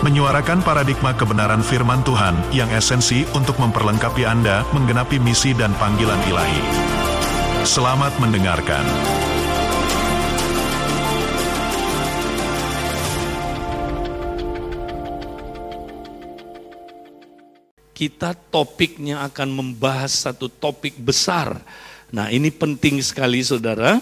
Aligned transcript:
menyuarakan 0.00 0.64
paradigma 0.64 1.12
kebenaran 1.12 1.60
firman 1.60 2.00
Tuhan 2.00 2.32
yang 2.56 2.72
esensi 2.72 3.28
untuk 3.36 3.60
memperlengkapi 3.60 4.24
Anda 4.24 4.64
menggenapi 4.72 5.20
misi 5.20 5.52
dan 5.52 5.76
panggilan 5.76 6.16
ilahi. 6.24 6.62
Selamat 7.68 8.16
mendengarkan. 8.16 8.80
Kita 17.92 18.32
topiknya 18.32 19.20
akan 19.28 19.48
membahas 19.52 20.24
satu 20.24 20.48
topik 20.48 20.96
besar. 20.96 21.60
Nah, 22.16 22.32
ini 22.32 22.48
penting 22.48 23.04
sekali 23.04 23.44
Saudara, 23.44 24.00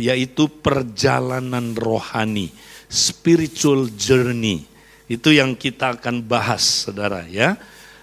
yaitu 0.00 0.48
perjalanan 0.48 1.76
rohani, 1.76 2.48
spiritual 2.88 3.92
journey. 3.92 4.75
Itu 5.06 5.30
yang 5.30 5.54
kita 5.54 5.94
akan 5.94 6.22
bahas, 6.22 6.86
Saudara 6.86 7.22
ya. 7.30 7.54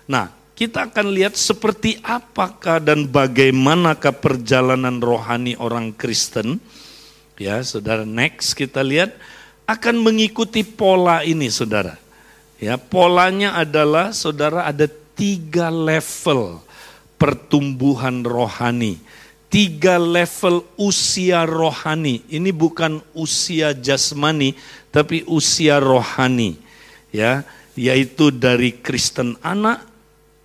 Nah, 0.07 0.31
kita 0.55 0.87
akan 0.87 1.11
lihat 1.11 1.35
seperti 1.35 1.99
apakah 1.99 2.79
dan 2.79 3.03
bagaimanakah 3.09 4.15
perjalanan 4.15 5.03
rohani 5.03 5.59
orang 5.59 5.91
Kristen. 5.91 6.63
Ya, 7.35 7.59
Saudara, 7.65 8.07
next 8.07 8.55
kita 8.55 8.79
lihat 8.79 9.11
akan 9.67 9.99
mengikuti 9.99 10.63
pola 10.63 11.27
ini, 11.27 11.51
Saudara. 11.51 11.99
Ya, 12.63 12.79
polanya 12.79 13.59
adalah 13.59 14.15
Saudara 14.15 14.63
ada 14.63 14.87
tiga 15.19 15.67
level 15.67 16.63
pertumbuhan 17.19 18.23
rohani. 18.23 19.03
Tiga 19.51 19.99
level 19.99 20.65
usia 20.79 21.43
rohani. 21.43 22.23
Ini 22.31 22.49
bukan 22.55 23.03
usia 23.11 23.75
jasmani, 23.75 24.55
tapi 24.89 25.27
usia 25.27 25.77
rohani. 25.83 26.62
Ya, 27.13 27.45
yaitu 27.77 28.33
dari 28.33 28.73
Kristen 28.73 29.37
anak, 29.45 29.85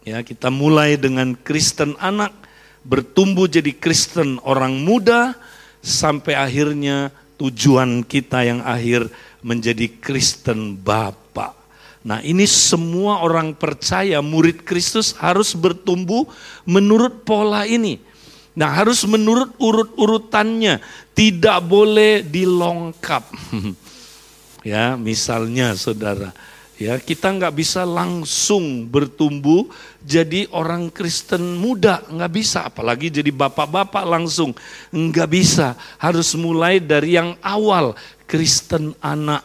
ya 0.05 0.21
kita 0.21 0.53
mulai 0.53 1.01
dengan 1.01 1.33
Kristen 1.33 1.97
anak, 1.97 2.37
bertumbuh 2.85 3.49
jadi 3.49 3.73
Kristen 3.73 4.37
orang 4.45 4.85
muda, 4.85 5.33
sampai 5.81 6.37
akhirnya 6.37 7.09
tujuan 7.39 8.05
kita 8.05 8.45
yang 8.45 8.61
akhir 8.61 9.09
menjadi 9.41 9.89
Kristen 10.03 10.77
Bapak. 10.77 11.55
Nah 12.03 12.23
ini 12.23 12.47
semua 12.47 13.21
orang 13.23 13.55
percaya 13.55 14.23
murid 14.23 14.63
Kristus 14.63 15.15
harus 15.19 15.55
bertumbuh 15.55 16.27
menurut 16.65 17.23
pola 17.27 17.67
ini. 17.69 18.01
Nah 18.59 18.75
harus 18.75 19.07
menurut 19.07 19.55
urut-urutannya, 19.63 20.83
tidak 21.15 21.59
boleh 21.63 22.27
dilongkap. 22.27 23.23
ya 24.73 24.99
misalnya 24.99 25.79
saudara, 25.79 26.35
ya 26.79 26.97
kita 27.03 27.35
nggak 27.35 27.55
bisa 27.59 27.83
langsung 27.83 28.87
bertumbuh 28.87 29.67
jadi 30.01 30.49
orang 30.55 30.89
Kristen 30.89 31.59
muda, 31.59 32.01
nggak 32.07 32.33
bisa. 32.33 32.65
Apalagi 32.65 33.11
jadi 33.11 33.29
bapak-bapak 33.29 34.07
langsung, 34.07 34.57
nggak 34.95 35.29
bisa. 35.29 35.77
Harus 36.01 36.33
mulai 36.39 36.81
dari 36.81 37.19
yang 37.19 37.37
awal, 37.45 37.93
Kristen 38.25 38.95
anak 39.03 39.45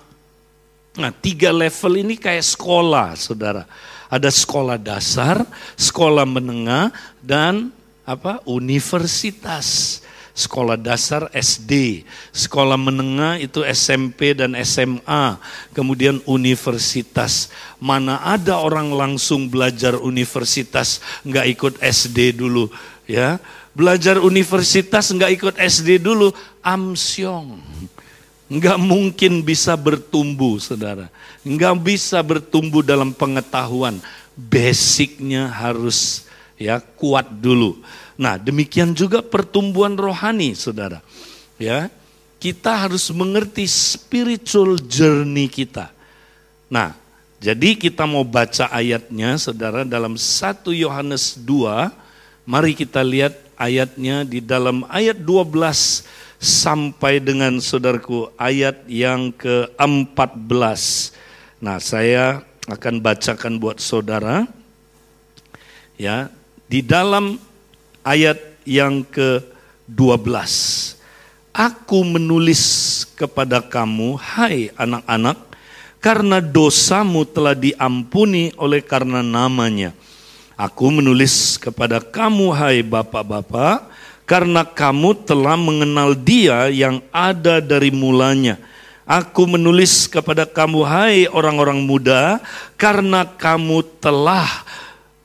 Nah, 0.94 1.10
tiga 1.10 1.50
level 1.50 2.06
ini 2.06 2.14
kayak 2.14 2.46
sekolah, 2.46 3.18
saudara. 3.18 3.66
Ada 4.14 4.30
sekolah 4.30 4.78
dasar, 4.78 5.42
sekolah 5.74 6.22
menengah, 6.22 6.94
dan 7.18 7.74
apa? 8.06 8.38
Universitas. 8.46 10.00
Sekolah 10.34 10.74
dasar 10.82 11.30
SD, 11.30 12.02
sekolah 12.34 12.74
menengah 12.74 13.38
itu 13.38 13.62
SMP 13.70 14.34
dan 14.34 14.58
SMA, 14.66 15.38
kemudian 15.78 16.18
universitas. 16.26 17.54
Mana 17.78 18.18
ada 18.18 18.58
orang 18.58 18.90
langsung 18.90 19.46
belajar 19.46 19.94
universitas 20.02 20.98
nggak 21.22 21.46
ikut 21.54 21.74
SD 21.78 22.34
dulu, 22.34 22.66
ya? 23.06 23.38
Belajar 23.78 24.18
universitas 24.18 25.14
nggak 25.14 25.32
ikut 25.38 25.56
SD 25.62 26.02
dulu, 26.02 26.34
amsyong 26.66 27.62
Enggak 28.54 28.78
mungkin 28.78 29.42
bisa 29.42 29.74
bertumbuh, 29.74 30.62
saudara. 30.62 31.10
Enggak 31.42 31.74
bisa 31.82 32.22
bertumbuh 32.22 32.86
dalam 32.86 33.10
pengetahuan. 33.10 33.98
Basicnya 34.38 35.50
harus 35.50 36.30
ya 36.54 36.78
kuat 36.78 37.26
dulu. 37.34 37.82
Nah 38.18 38.38
demikian 38.38 38.94
juga 38.94 39.22
pertumbuhan 39.22 39.98
rohani, 39.98 40.54
saudara. 40.54 41.02
Ya, 41.58 41.90
kita 42.44 42.76
harus 42.76 43.08
mengerti 43.14 43.64
spiritual 43.64 44.76
journey 44.76 45.48
kita. 45.48 45.96
Nah, 46.68 46.92
jadi 47.44 47.76
kita 47.76 48.04
mau 48.04 48.28
baca 48.28 48.68
ayatnya, 48.68 49.40
saudara, 49.40 49.88
dalam 49.88 50.20
1 50.20 50.76
Yohanes 50.76 51.40
2. 51.40 51.92
Mari 52.44 52.76
kita 52.76 53.00
lihat 53.00 53.36
ayatnya 53.56 54.28
di 54.28 54.44
dalam 54.44 54.84
ayat 54.92 55.20
12 55.20 56.04
sampai 56.40 57.24
dengan 57.24 57.60
saudaraku 57.64 58.28
ayat 58.36 58.84
yang 58.88 59.32
ke-14. 59.36 60.82
Nah, 61.64 61.80
saya 61.80 62.44
akan 62.68 63.00
bacakan 63.00 63.56
buat 63.56 63.80
saudara. 63.80 64.44
Ya, 65.96 66.28
di 66.68 66.84
dalam 66.84 67.40
ayat 68.04 68.40
yang 68.68 69.02
ke-12. 69.08 70.28
Aku 71.54 72.00
menulis 72.04 72.64
kepada 73.16 73.64
kamu, 73.64 74.20
hai 74.20 74.70
anak-anak, 74.76 75.38
karena 76.04 76.44
dosamu 76.44 77.24
telah 77.24 77.56
diampuni 77.56 78.52
oleh 78.60 78.84
karena 78.84 79.24
namanya. 79.24 79.96
Aku 80.60 80.92
menulis 80.92 81.56
kepada 81.58 82.04
kamu, 82.04 82.52
hai 82.54 82.84
bapak-bapak, 82.84 83.88
karena 84.28 84.68
kamu 84.68 85.16
telah 85.24 85.56
mengenal 85.56 86.18
dia 86.18 86.68
yang 86.70 87.00
ada 87.14 87.64
dari 87.64 87.90
mulanya. 87.94 88.60
Aku 89.04 89.48
menulis 89.48 90.08
kepada 90.08 90.48
kamu, 90.48 90.80
hai 90.88 91.18
orang-orang 91.32 91.84
muda, 91.84 92.40
karena 92.80 93.28
kamu 93.28 93.84
telah 94.00 94.48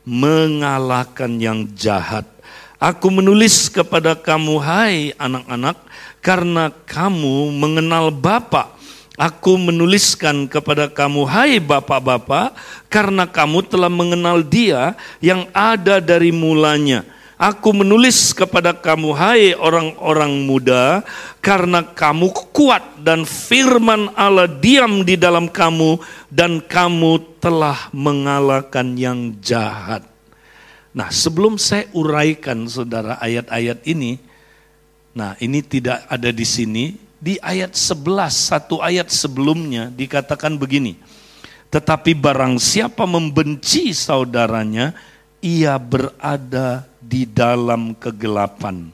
mengalahkan 0.03 1.31
yang 1.39 1.65
jahat. 1.75 2.38
Aku 2.79 3.11
menulis 3.11 3.67
kepada 3.67 4.15
kamu, 4.15 4.55
hai 4.63 5.11
anak-anak, 5.19 5.75
karena 6.23 6.71
kamu 6.87 7.51
mengenal 7.51 8.07
Bapa. 8.07 8.71
Aku 9.19 9.59
menuliskan 9.59 10.47
kepada 10.47 10.87
kamu, 10.87 11.27
hai 11.27 11.59
bapak-bapak, 11.59 12.55
karena 12.87 13.27
kamu 13.27 13.67
telah 13.67 13.91
mengenal 13.91 14.39
Dia 14.39 14.95
yang 15.19 15.43
ada 15.51 15.99
dari 15.99 16.31
mulanya. 16.31 17.03
Aku 17.35 17.75
menulis 17.75 18.31
kepada 18.31 18.71
kamu, 18.71 19.11
hai 19.11 19.51
orang-orang 19.59 20.47
muda, 20.47 21.03
karena 21.43 21.83
kamu 21.83 22.31
kuat 22.55 22.83
dan 23.03 23.27
firman 23.27 24.07
Allah 24.15 24.47
diam 24.47 25.03
di 25.03 25.19
dalam 25.19 25.51
kamu, 25.51 25.99
dan 26.31 26.63
kamu 26.63 27.43
telah 27.43 27.91
mengalahkan 27.91 28.95
yang 28.95 29.35
jahat. 29.43 30.08
Nah, 30.89 31.13
sebelum 31.13 31.61
saya 31.61 31.85
uraikan 31.93 32.65
saudara 32.65 33.21
ayat-ayat 33.21 33.85
ini, 33.85 34.17
nah 35.13 35.37
ini 35.37 35.61
tidak 35.61 36.05
ada 36.09 36.33
di 36.33 36.45
sini, 36.45 36.97
di 37.19 37.37
ayat 37.43 37.77
11, 37.77 38.31
satu 38.31 38.81
ayat 38.81 39.11
sebelumnya 39.13 39.93
dikatakan 39.93 40.57
begini, 40.57 40.97
tetapi 41.69 42.17
barang 42.17 42.57
siapa 42.57 43.05
membenci 43.05 43.93
saudaranya, 43.93 44.97
ia 45.39 45.77
berada 45.77 46.89
di 46.99 47.25
dalam 47.25 47.93
kegelapan 47.95 48.89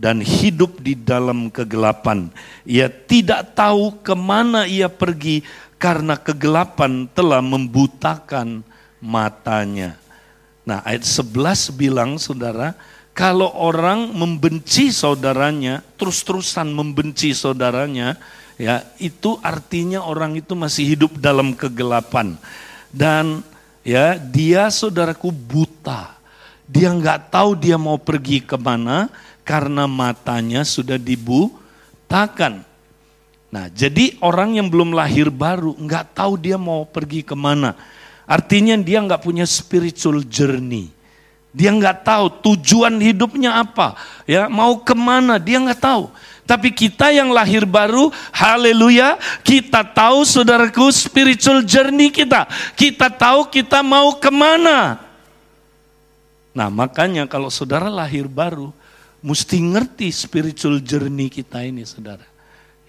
dan 0.00 0.24
hidup 0.24 0.80
di 0.80 0.96
dalam 0.96 1.52
kegelapan. 1.52 2.32
Ia 2.64 2.88
tidak 2.88 3.52
tahu 3.52 4.00
ke 4.00 4.16
mana 4.16 4.64
ia 4.64 4.88
pergi 4.88 5.44
karena 5.76 6.16
kegelapan 6.16 7.04
telah 7.12 7.44
membutakan 7.44 8.64
matanya. 8.96 9.99
Nah 10.70 10.86
ayat 10.86 11.02
11 11.02 11.74
bilang 11.74 12.14
saudara, 12.14 12.78
kalau 13.10 13.50
orang 13.58 14.14
membenci 14.14 14.94
saudaranya, 14.94 15.82
terus-terusan 15.98 16.70
membenci 16.70 17.34
saudaranya, 17.34 18.14
ya 18.54 18.86
itu 19.02 19.34
artinya 19.42 20.06
orang 20.06 20.38
itu 20.38 20.54
masih 20.54 20.94
hidup 20.94 21.18
dalam 21.18 21.58
kegelapan. 21.58 22.38
Dan 22.86 23.42
ya 23.82 24.14
dia 24.14 24.70
saudaraku 24.70 25.34
buta. 25.34 26.14
Dia 26.70 26.94
nggak 26.94 27.34
tahu 27.34 27.58
dia 27.58 27.74
mau 27.74 27.98
pergi 27.98 28.38
ke 28.38 28.54
mana 28.54 29.10
karena 29.42 29.90
matanya 29.90 30.62
sudah 30.62 30.94
dibutakan. 30.94 32.62
Nah, 33.50 33.66
jadi 33.74 34.14
orang 34.22 34.62
yang 34.62 34.70
belum 34.70 34.94
lahir 34.94 35.34
baru 35.34 35.74
nggak 35.74 36.14
tahu 36.14 36.38
dia 36.38 36.54
mau 36.54 36.86
pergi 36.86 37.26
ke 37.26 37.34
mana. 37.34 37.74
Artinya 38.30 38.78
dia 38.78 39.02
nggak 39.02 39.26
punya 39.26 39.42
spiritual 39.42 40.22
journey. 40.22 40.94
Dia 41.50 41.74
nggak 41.74 42.06
tahu 42.06 42.30
tujuan 42.46 42.94
hidupnya 43.02 43.58
apa, 43.58 43.98
ya 44.22 44.46
mau 44.46 44.78
ke 44.86 44.94
mana 44.94 45.34
dia 45.34 45.58
nggak 45.58 45.82
tahu. 45.82 46.06
Tapi 46.46 46.70
kita 46.70 47.10
yang 47.10 47.34
lahir 47.34 47.66
baru, 47.66 48.14
haleluya, 48.30 49.18
kita 49.42 49.82
tahu 49.82 50.22
saudaraku 50.22 50.94
spiritual 50.94 51.66
journey 51.66 52.14
kita. 52.14 52.46
Kita 52.78 53.10
tahu 53.10 53.50
kita 53.50 53.82
mau 53.82 54.14
ke 54.14 54.30
mana. 54.30 55.02
Nah 56.54 56.70
makanya 56.70 57.26
kalau 57.26 57.50
saudara 57.50 57.90
lahir 57.90 58.30
baru, 58.30 58.70
mesti 59.18 59.58
ngerti 59.58 60.06
spiritual 60.14 60.78
journey 60.78 61.26
kita 61.26 61.66
ini 61.66 61.82
saudara. 61.82 62.29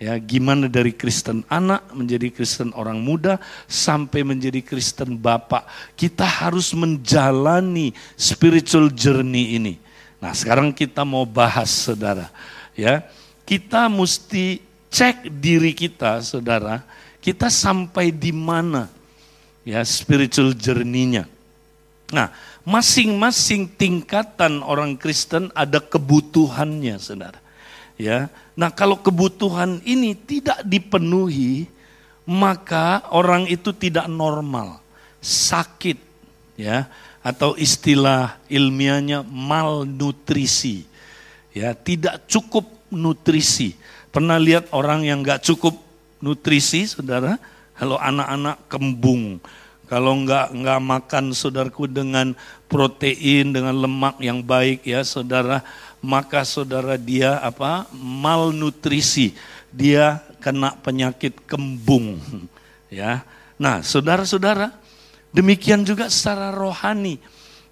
Ya, 0.02 0.18
gimana 0.18 0.66
dari 0.66 0.98
Kristen 0.98 1.46
anak 1.46 1.94
menjadi 1.94 2.34
Kristen 2.34 2.74
orang 2.74 2.98
muda 2.98 3.38
sampai 3.70 4.26
menjadi 4.26 4.58
Kristen 4.66 5.14
bapak. 5.14 5.70
Kita 5.94 6.26
harus 6.26 6.74
menjalani 6.74 7.94
spiritual 8.18 8.90
journey 8.90 9.62
ini. 9.62 9.78
Nah, 10.18 10.34
sekarang 10.34 10.74
kita 10.74 11.06
mau 11.06 11.22
bahas 11.22 11.70
Saudara, 11.70 12.34
ya. 12.74 13.06
Kita 13.46 13.94
mesti 13.94 14.62
cek 14.90 15.30
diri 15.38 15.70
kita, 15.78 16.18
Saudara. 16.26 16.82
Kita 17.22 17.54
sampai 17.54 18.10
di 18.10 18.34
mana 18.34 18.90
ya 19.62 19.86
spiritual 19.86 20.58
journey-nya. 20.58 21.30
Nah, 22.10 22.34
masing-masing 22.66 23.70
tingkatan 23.78 24.66
orang 24.66 24.98
Kristen 24.98 25.54
ada 25.54 25.78
kebutuhannya, 25.78 26.98
Saudara. 26.98 27.41
Ya, 28.02 28.34
Nah, 28.62 28.70
kalau 28.70 29.00
kebutuhan 29.00 29.80
ini 29.88 30.14
tidak 30.14 30.62
dipenuhi, 30.68 31.66
maka 32.28 33.02
orang 33.10 33.50
itu 33.50 33.74
tidak 33.74 34.06
normal, 34.06 34.84
sakit, 35.24 35.98
ya, 36.60 36.86
atau 37.26 37.56
istilah 37.58 38.38
ilmiahnya 38.52 39.24
malnutrisi, 39.26 40.84
ya, 41.56 41.74
tidak 41.74 42.28
cukup 42.28 42.70
nutrisi. 42.94 43.74
Pernah 44.12 44.38
lihat 44.38 44.70
orang 44.76 45.08
yang 45.08 45.24
nggak 45.24 45.42
cukup 45.48 45.80
nutrisi, 46.20 46.86
saudara? 46.86 47.40
Kalau 47.74 47.98
anak-anak 47.98 48.68
kembung, 48.70 49.42
kalau 49.90 50.22
nggak 50.22 50.54
nggak 50.54 50.80
makan 50.86 51.34
saudaraku 51.34 51.90
dengan 51.90 52.38
protein, 52.70 53.56
dengan 53.56 53.74
lemak 53.74 54.22
yang 54.22 54.44
baik 54.46 54.86
ya 54.86 55.02
saudara, 55.02 55.66
maka 56.02 56.42
saudara 56.42 56.98
dia 56.98 57.38
apa 57.40 57.86
malnutrisi. 57.94 59.38
Dia 59.72 60.20
kena 60.42 60.76
penyakit 60.82 61.38
kembung 61.48 62.20
ya. 62.92 63.24
Nah 63.56 63.86
saudara-saudara 63.86 64.74
demikian 65.32 65.86
juga 65.86 66.10
secara 66.10 66.52
rohani. 66.52 67.22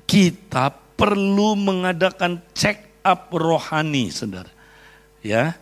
Kita 0.06 0.72
perlu 0.96 1.58
mengadakan 1.58 2.40
check 2.54 3.02
up 3.04 3.34
rohani 3.34 4.14
saudara 4.14 4.54
ya. 5.26 5.58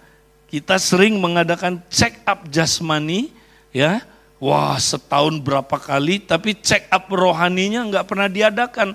Kita 0.48 0.80
sering 0.80 1.20
mengadakan 1.20 1.84
check 1.88 2.22
up 2.28 2.46
jasmani 2.52 3.32
ya. 3.72 4.04
Wah 4.38 4.78
setahun 4.78 5.42
berapa 5.42 5.82
kali 5.82 6.22
tapi 6.22 6.54
check 6.62 6.86
up 6.94 7.10
rohaninya 7.10 7.82
nggak 7.90 8.06
pernah 8.06 8.30
diadakan. 8.30 8.94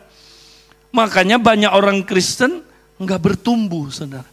Makanya 0.93 1.41
banyak 1.41 1.73
orang 1.73 2.05
Kristen 2.05 2.72
nggak 3.03 3.21
bertumbuh, 3.21 3.91
saudara. 3.91 4.29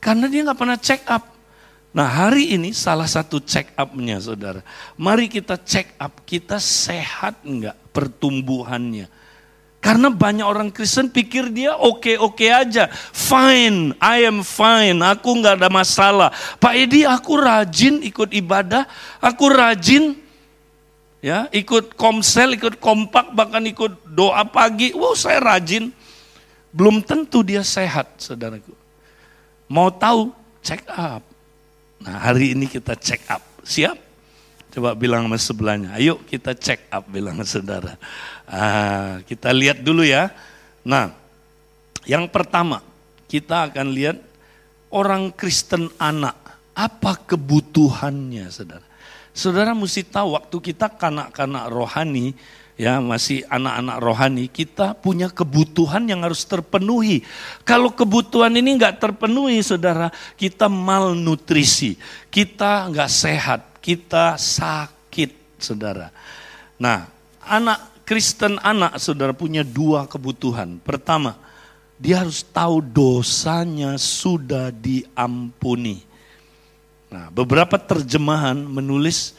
Karena 0.00 0.26
dia 0.26 0.44
nggak 0.44 0.58
pernah 0.58 0.78
check 0.80 1.04
up. 1.06 1.30
Nah 1.90 2.06
hari 2.06 2.54
ini 2.54 2.70
salah 2.70 3.06
satu 3.10 3.42
check 3.42 3.74
upnya 3.74 4.22
saudara. 4.22 4.62
Mari 4.94 5.26
kita 5.26 5.58
check 5.58 5.98
up, 5.98 6.22
kita 6.22 6.62
sehat 6.62 7.42
nggak 7.42 7.74
pertumbuhannya. 7.90 9.10
Karena 9.80 10.12
banyak 10.12 10.44
orang 10.44 10.68
Kristen 10.68 11.08
pikir 11.08 11.48
dia 11.50 11.72
oke-oke 11.72 12.46
aja. 12.52 12.92
Fine, 13.16 13.96
I 13.96 14.28
am 14.28 14.44
fine, 14.44 15.00
aku 15.00 15.40
nggak 15.40 15.56
ada 15.56 15.72
masalah. 15.72 16.30
Pak 16.60 16.74
Edi 16.76 17.08
aku 17.08 17.40
rajin 17.40 18.04
ikut 18.04 18.28
ibadah, 18.28 18.84
aku 19.18 19.48
rajin 19.48 20.14
ya 21.24 21.48
ikut 21.50 21.96
komsel, 21.96 22.54
ikut 22.54 22.76
kompak, 22.76 23.32
bahkan 23.32 23.64
ikut 23.66 24.04
doa 24.04 24.44
pagi. 24.46 24.92
Wow 24.92 25.16
saya 25.16 25.40
rajin 25.42 25.90
belum 26.70 27.02
tentu 27.02 27.42
dia 27.42 27.62
sehat, 27.66 28.18
saudaraku. 28.18 28.74
Mau 29.70 29.90
tahu, 29.90 30.34
check 30.62 30.86
up. 30.90 31.22
Nah 32.00 32.16
hari 32.16 32.54
ini 32.54 32.66
kita 32.70 32.96
check 32.96 33.22
up. 33.30 33.42
Siap? 33.62 34.10
Coba 34.70 34.94
bilang 34.94 35.26
sama 35.26 35.34
sebelahnya, 35.34 35.98
ayo 35.98 36.22
kita 36.22 36.54
check 36.54 36.86
up, 36.94 37.02
bilang 37.10 37.42
saudara. 37.42 37.98
Ah, 38.46 39.18
kita 39.26 39.50
lihat 39.50 39.82
dulu 39.82 40.06
ya. 40.06 40.30
Nah, 40.86 41.10
yang 42.06 42.30
pertama, 42.30 42.78
kita 43.26 43.66
akan 43.66 43.90
lihat 43.90 44.22
orang 44.94 45.34
Kristen 45.34 45.90
anak. 45.98 46.38
Apa 46.70 47.18
kebutuhannya, 47.18 48.46
saudara? 48.48 48.86
Saudara 49.34 49.74
mesti 49.74 50.06
tahu 50.06 50.38
waktu 50.38 50.56
kita 50.70 50.86
kanak-kanak 50.86 51.66
rohani, 51.66 52.34
ya 52.80 52.96
masih 52.96 53.44
anak-anak 53.52 53.96
rohani, 54.00 54.44
kita 54.48 54.96
punya 54.96 55.28
kebutuhan 55.28 56.08
yang 56.08 56.24
harus 56.24 56.48
terpenuhi. 56.48 57.20
Kalau 57.68 57.92
kebutuhan 57.92 58.56
ini 58.56 58.80
nggak 58.80 58.96
terpenuhi, 58.96 59.60
saudara, 59.60 60.08
kita 60.40 60.64
malnutrisi, 60.72 62.00
kita 62.32 62.88
nggak 62.88 63.10
sehat, 63.12 63.60
kita 63.84 64.40
sakit, 64.40 65.60
saudara. 65.60 66.08
Nah, 66.80 67.04
anak 67.44 68.00
Kristen 68.08 68.56
anak, 68.64 68.96
saudara 68.96 69.36
punya 69.36 69.60
dua 69.60 70.08
kebutuhan. 70.08 70.80
Pertama, 70.80 71.36
dia 72.00 72.24
harus 72.24 72.40
tahu 72.40 72.80
dosanya 72.80 74.00
sudah 74.00 74.72
diampuni. 74.72 76.00
Nah, 77.12 77.28
beberapa 77.28 77.76
terjemahan 77.76 78.56
menulis 78.56 79.36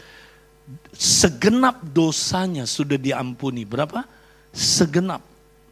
segenap 0.96 1.82
dosanya 1.82 2.68
sudah 2.68 3.00
diampuni. 3.00 3.64
Berapa? 3.66 4.06
Segenap. 4.52 5.24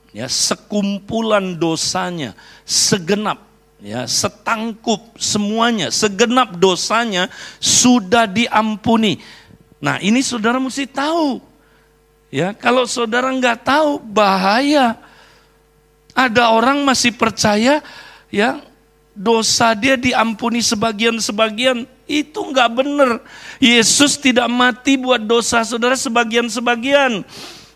Ya, 0.09 0.25
sekumpulan 0.25 1.53
dosanya, 1.53 2.33
segenap 2.65 3.45
ya, 3.77 4.09
setangkup 4.09 5.13
semuanya, 5.21 5.93
segenap 5.93 6.57
dosanya 6.57 7.29
sudah 7.61 8.25
diampuni. 8.25 9.21
Nah, 9.77 10.01
ini 10.01 10.25
saudara 10.25 10.57
mesti 10.57 10.89
tahu. 10.89 11.37
Ya, 12.29 12.57
kalau 12.57 12.89
saudara 12.89 13.29
nggak 13.29 13.65
tahu 13.65 14.01
bahaya. 14.01 14.97
Ada 16.17 16.51
orang 16.51 16.83
masih 16.83 17.15
percaya 17.15 17.79
ya 18.27 18.59
dosa 19.15 19.71
dia 19.71 19.95
diampuni 19.95 20.59
sebagian-sebagian, 20.59 21.87
itu 22.09 22.41
nggak 22.41 22.69
benar. 22.73 23.21
Yesus 23.61 24.17
tidak 24.17 24.49
mati 24.49 24.97
buat 24.97 25.21
dosa 25.21 25.61
saudara 25.61 25.93
sebagian-sebagian. 25.93 27.21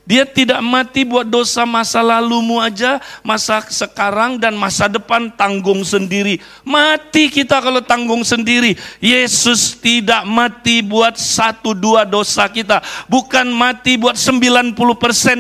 Dia 0.04 0.28
tidak 0.28 0.60
mati 0.60 1.08
buat 1.08 1.24
dosa 1.24 1.64
masa 1.64 2.04
lalumu 2.04 2.60
aja, 2.60 3.00
masa 3.24 3.64
sekarang 3.72 4.36
dan 4.36 4.52
masa 4.52 4.92
depan 4.92 5.32
tanggung 5.32 5.80
sendiri. 5.88 6.44
Mati 6.60 7.32
kita 7.32 7.64
kalau 7.64 7.80
tanggung 7.80 8.20
sendiri. 8.28 8.76
Yesus 9.00 9.80
tidak 9.80 10.28
mati 10.28 10.84
buat 10.84 11.16
satu 11.16 11.72
dua 11.72 12.04
dosa 12.04 12.52
kita. 12.52 12.84
Bukan 13.08 13.48
mati 13.56 13.96
buat 13.96 14.20
90% 14.20 14.76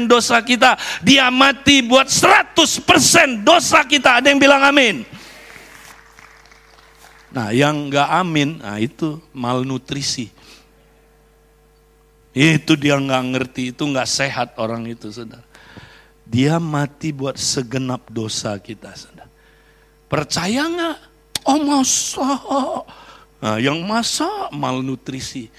dosa 0.07 0.39
kita. 0.39 0.79
Dia 1.03 1.27
mati 1.27 1.83
buat 1.83 2.07
100% 2.07 3.43
dosa 3.43 3.83
kita. 3.83 4.23
Ada 4.23 4.31
yang 4.31 4.39
bilang 4.39 4.63
amin. 4.63 5.03
Nah 7.33 7.49
yang 7.49 7.89
nggak 7.89 8.09
amin, 8.13 8.61
nah 8.61 8.77
itu 8.77 9.17
malnutrisi. 9.33 10.29
Itu 12.33 12.77
dia 12.77 12.97
nggak 12.97 13.23
ngerti, 13.33 13.73
itu 13.73 13.81
nggak 13.81 14.09
sehat 14.09 14.49
orang 14.61 14.85
itu, 14.85 15.09
saudara. 15.09 15.41
Dia 16.29 16.61
mati 16.61 17.09
buat 17.09 17.37
segenap 17.37 18.05
dosa 18.09 18.53
kita, 18.61 18.93
saudara. 18.93 19.29
Percaya 20.05 20.61
nggak? 20.69 20.97
Oh 21.45 21.57
masa? 21.61 22.29
Nah, 23.43 23.57
yang 23.59 23.81
masa 23.81 24.47
malnutrisi. 24.53 25.49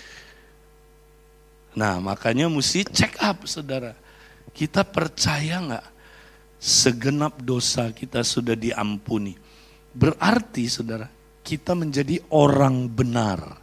Nah 1.74 1.98
makanya 1.98 2.46
mesti 2.46 2.86
check 2.86 3.18
up, 3.18 3.42
saudara. 3.50 3.98
Kita 4.54 4.86
percaya 4.86 5.58
nggak? 5.58 5.86
Segenap 6.62 7.42
dosa 7.42 7.90
kita 7.90 8.22
sudah 8.22 8.54
diampuni. 8.54 9.36
Berarti, 9.94 10.66
saudara, 10.66 11.06
kita 11.44 11.76
menjadi 11.76 12.24
orang 12.32 12.88
benar. 12.88 13.60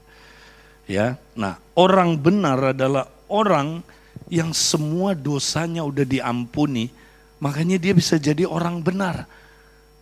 Ya. 0.85 1.17
Nah, 1.33 1.57
orang 1.73 2.15
benar 2.15 2.77
adalah 2.77 3.09
orang 3.25 3.81
yang 4.29 4.53
semua 4.53 5.17
dosanya 5.17 5.83
udah 5.83 6.05
diampuni, 6.05 6.93
Makanya 7.41 7.81
dia 7.81 7.93
bisa 7.97 8.21
jadi 8.21 8.45
orang 8.45 8.85
benar. 8.85 9.25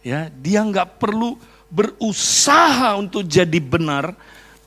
Ya, 0.03 0.27
dia 0.27 0.59
nggak 0.59 1.00
perlu 1.00 1.39
berusaha 1.71 3.00
untuk 3.00 3.24
jadi 3.24 3.63
benar, 3.63 4.12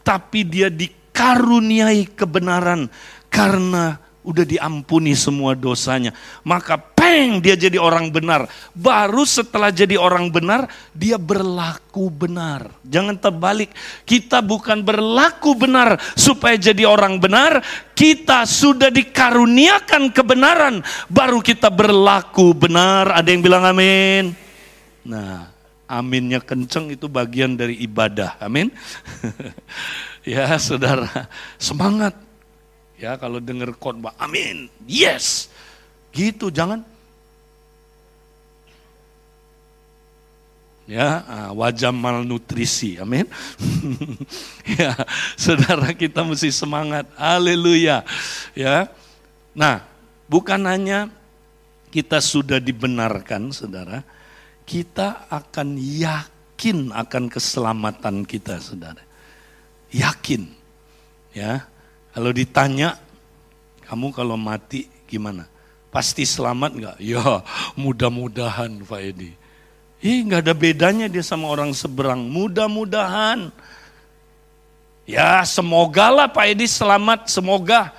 tapi 0.00 0.40
dia 0.40 0.72
dikaruniai 0.72 2.08
kebenaran 2.16 2.88
karena 3.28 4.00
udah 4.24 4.44
diampuni 4.48 5.12
semua 5.12 5.52
dosanya. 5.52 6.16
Maka 6.40 6.80
peng 7.12 7.44
dia 7.44 7.52
jadi 7.52 7.76
orang 7.76 8.08
benar. 8.08 8.48
Baru 8.72 9.28
setelah 9.28 9.68
jadi 9.68 10.00
orang 10.00 10.32
benar, 10.32 10.64
dia 10.96 11.20
berlaku 11.20 12.08
benar. 12.08 12.72
Jangan 12.88 13.20
terbalik. 13.20 13.68
Kita 14.08 14.40
bukan 14.40 14.80
berlaku 14.80 15.52
benar 15.52 16.00
supaya 16.16 16.56
jadi 16.56 16.88
orang 16.88 17.20
benar. 17.20 17.60
Kita 17.92 18.48
sudah 18.48 18.88
dikaruniakan 18.88 20.08
kebenaran. 20.08 20.80
Baru 21.12 21.44
kita 21.44 21.68
berlaku 21.68 22.56
benar. 22.56 23.12
Ada 23.12 23.28
yang 23.28 23.44
bilang 23.44 23.68
amin. 23.68 24.32
Nah, 25.04 25.52
aminnya 25.84 26.40
kenceng 26.40 26.88
itu 26.96 27.12
bagian 27.12 27.60
dari 27.60 27.76
ibadah. 27.84 28.40
Amin. 28.40 28.72
ya 30.24 30.56
saudara, 30.56 31.28
semangat 31.60 32.16
Ya 33.02 33.18
kalau 33.18 33.42
dengar 33.42 33.74
khotbah, 33.82 34.14
amin, 34.14 34.70
yes. 34.86 35.50
Gitu, 36.14 36.54
jangan. 36.54 36.86
Ya, 40.92 41.24
ah, 41.24 41.50
wajah 41.56 41.88
malnutrisi, 41.88 43.00
amin. 43.00 43.24
ya, 44.76 44.92
saudara 45.40 45.88
kita 45.96 46.20
mesti 46.20 46.52
semangat, 46.52 47.08
haleluya. 47.16 48.04
Ya, 48.52 48.92
nah, 49.56 49.88
bukan 50.28 50.60
hanya 50.68 51.08
kita 51.88 52.20
sudah 52.20 52.60
dibenarkan, 52.60 53.56
saudara, 53.56 54.04
kita 54.68 55.32
akan 55.32 55.80
yakin 55.80 56.92
akan 56.92 57.32
keselamatan 57.32 58.28
kita, 58.28 58.60
saudara. 58.60 59.00
Yakin, 59.96 60.44
ya. 61.32 61.64
Kalau 62.12 62.36
ditanya, 62.36 63.00
kamu 63.88 64.12
kalau 64.12 64.36
mati 64.36 64.92
gimana? 65.08 65.48
Pasti 65.88 66.28
selamat 66.28 66.70
nggak? 66.76 66.96
Ya 67.00 67.24
mudah-mudahan 67.80 68.84
Pak 68.84 69.00
Edi. 69.00 69.41
Ih 70.02 70.26
nggak 70.26 70.50
ada 70.50 70.54
bedanya 70.58 71.06
dia 71.06 71.22
sama 71.22 71.46
orang 71.46 71.70
seberang. 71.70 72.26
Mudah-mudahan. 72.26 73.54
Ya 75.06 75.46
semoga 75.46 76.10
lah 76.10 76.26
Pak 76.26 76.46
Edi 76.50 76.66
selamat, 76.66 77.30
semoga. 77.30 77.94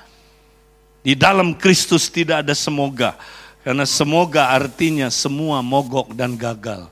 Di 1.00 1.15
dalam 1.15 1.55
Kristus 1.55 2.12
tidak 2.12 2.43
ada 2.43 2.51
semoga. 2.51 3.15
Karena 3.63 3.88
semoga 3.88 4.51
artinya 4.51 5.07
semua 5.07 5.63
mogok 5.63 6.12
dan 6.12 6.36
gagal 6.36 6.91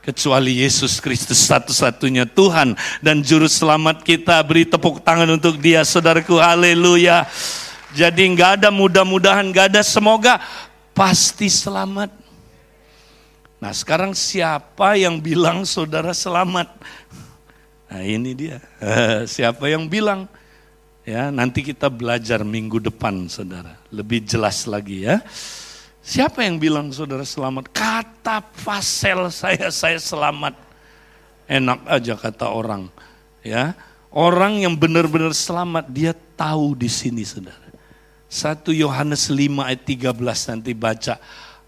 kecuali 0.00 0.64
Yesus 0.64 0.96
Kristus 1.02 1.44
satu-satunya 1.44 2.24
Tuhan 2.24 2.72
dan 3.04 3.20
juru 3.20 3.44
selamat 3.44 4.00
kita 4.00 4.40
beri 4.40 4.64
tepuk 4.64 5.04
tangan 5.04 5.28
untuk 5.28 5.60
dia 5.60 5.84
saudaraku 5.84 6.40
haleluya 6.40 7.28
jadi 7.92 8.16
nggak 8.32 8.50
ada 8.64 8.68
mudah-mudahan 8.72 9.44
nggak 9.52 9.76
ada 9.76 9.82
semoga 9.84 10.40
pasti 10.96 11.52
selamat 11.52 12.19
nah 13.60 13.70
sekarang 13.70 14.16
siapa 14.16 14.96
yang 14.96 15.20
bilang 15.20 15.68
saudara 15.68 16.10
selamat 16.16 16.72
nah 17.86 18.02
ini 18.02 18.32
dia 18.32 18.58
siapa 19.36 19.68
yang 19.68 19.86
bilang 19.86 20.26
ya 21.04 21.28
nanti 21.28 21.60
kita 21.60 21.92
belajar 21.92 22.40
minggu 22.42 22.80
depan 22.80 23.28
saudara 23.28 23.76
lebih 23.92 24.24
jelas 24.24 24.64
lagi 24.64 25.06
ya 25.06 25.20
Siapa 26.00 26.40
yang 26.42 26.56
bilang 26.56 26.88
saudara 26.90 27.28
selamat? 27.28 27.68
Kata 27.76 28.40
fasel 28.56 29.28
saya, 29.44 29.68
saya 29.68 30.00
selamat. 30.00 30.56
Enak 31.44 31.84
aja 31.84 32.16
kata 32.16 32.48
orang. 32.48 32.88
Ya, 33.44 33.76
Orang 34.10 34.58
yang 34.58 34.74
benar-benar 34.74 35.30
selamat, 35.30 35.86
dia 35.86 36.10
tahu 36.34 36.74
di 36.74 36.90
sini 36.90 37.22
saudara. 37.22 37.70
1 38.26 38.66
Yohanes 38.74 39.30
5 39.30 39.38
ayat 39.62 39.82
13 39.86 40.50
nanti 40.50 40.74
baca. 40.74 41.14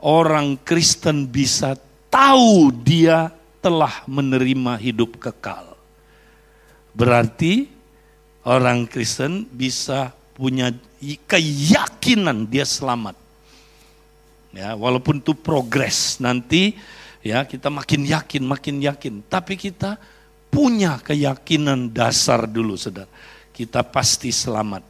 Orang 0.03 0.59
Kristen 0.67 1.31
bisa 1.31 1.79
tahu 2.11 2.75
dia 2.75 3.31
telah 3.63 4.03
menerima 4.11 4.75
hidup 4.83 5.23
kekal. 5.23 5.79
Berarti 6.91 7.71
orang 8.43 8.85
Kristen 8.91 9.47
bisa 9.47 10.11
punya 10.35 10.75
keyakinan 11.31 12.51
dia 12.51 12.67
selamat. 12.67 13.15
Ya 14.53 14.77
walaupun 14.77 15.23
itu 15.23 15.33
progres 15.33 16.21
nanti 16.21 16.77
ya 17.25 17.47
kita 17.47 17.71
makin 17.73 18.03
yakin 18.05 18.43
makin 18.43 18.77
yakin. 18.83 19.15
Tapi 19.31 19.55
kita 19.55 19.97
punya 20.53 21.01
keyakinan 21.01 21.89
dasar 21.95 22.45
dulu 22.45 22.77
saudara. 22.77 23.09
Kita 23.55 23.87
pasti 23.87 24.29
selamat. 24.35 24.83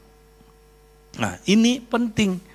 Nah 1.20 1.36
ini 1.46 1.78
penting 1.78 2.51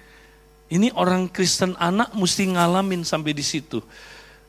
ini 0.68 0.92
orang 0.96 1.32
Kristen 1.32 1.76
anak 1.80 2.12
mesti 2.16 2.52
ngalamin 2.52 3.08
sampai 3.08 3.32
di 3.32 3.46
situ. 3.46 3.80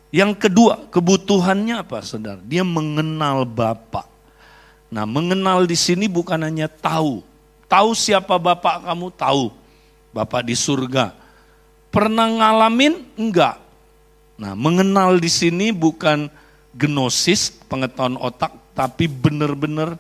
Yang 0.08 0.48
kedua 0.48 0.88
kebutuhannya 0.88 1.84
apa 1.84 2.00
saudara? 2.00 2.40
Dia 2.40 2.64
mengenal 2.64 3.44
Bapak. 3.44 4.08
Nah 4.88 5.04
mengenal 5.04 5.68
di 5.68 5.76
sini 5.76 6.08
bukan 6.08 6.40
hanya 6.40 6.66
tahu. 6.66 7.20
Tahu 7.68 7.90
siapa 7.92 8.40
Bapak 8.40 8.88
kamu? 8.88 9.12
Tahu. 9.12 9.44
Bapak 10.16 10.48
di 10.48 10.56
surga. 10.56 11.12
Pernah 11.92 12.28
ngalamin? 12.28 13.04
Enggak. 13.16 13.60
Nah, 14.38 14.54
mengenal 14.54 15.18
di 15.18 15.26
sini 15.26 15.75
bukan 15.75 16.30
gnosis, 16.70 17.50
pengetahuan 17.66 18.14
otak, 18.22 18.54
tapi 18.70 19.10
benar-benar 19.10 19.98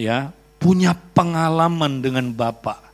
ya 0.00 0.32
punya 0.56 0.96
pengalaman 1.12 2.00
dengan 2.00 2.32
Bapak. 2.32 2.89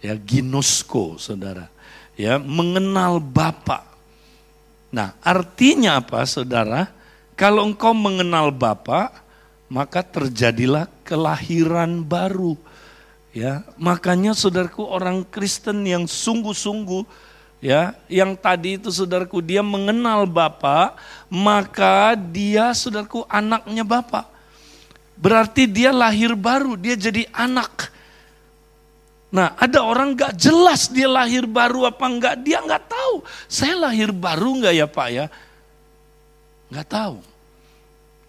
Ya, 0.00 0.16
ginosko, 0.16 1.20
Saudara. 1.20 1.68
Ya, 2.16 2.40
mengenal 2.40 3.20
Bapak. 3.20 3.84
Nah, 4.88 5.12
artinya 5.20 6.00
apa, 6.00 6.24
Saudara? 6.24 6.88
Kalau 7.36 7.68
engkau 7.68 7.92
mengenal 7.92 8.52
Bapak, 8.52 9.20
maka 9.68 10.00
terjadilah 10.00 10.88
kelahiran 11.04 12.00
baru. 12.04 12.56
Ya, 13.30 13.62
makanya 13.78 14.34
saudaraku 14.34 14.82
orang 14.82 15.22
Kristen 15.22 15.86
yang 15.86 16.10
sungguh-sungguh 16.10 17.06
ya 17.60 17.92
yang 18.08 18.34
tadi 18.34 18.80
itu 18.80 18.88
saudaraku 18.88 19.44
dia 19.44 19.60
mengenal 19.60 20.24
Bapak 20.24 20.96
maka 21.28 22.16
dia 22.16 22.72
saudaraku 22.72 23.28
anaknya 23.28 23.84
Bapak 23.84 24.26
berarti 25.20 25.68
dia 25.68 25.92
lahir 25.92 26.32
baru 26.32 26.74
dia 26.74 26.96
jadi 26.96 27.28
anak 27.36 27.92
nah 29.30 29.54
ada 29.54 29.86
orang 29.86 30.18
gak 30.18 30.34
jelas 30.34 30.90
dia 30.90 31.06
lahir 31.06 31.46
baru 31.46 31.86
apa 31.86 32.04
enggak. 32.06 32.34
Dia 32.42 32.60
nggak 32.60 32.84
tahu. 32.90 33.14
Saya 33.46 33.78
lahir 33.78 34.10
baru 34.10 34.58
nggak 34.58 34.74
ya 34.74 34.86
Pak 34.90 35.08
ya? 35.10 35.26
Nggak 36.70 36.88
tahu. 36.90 37.16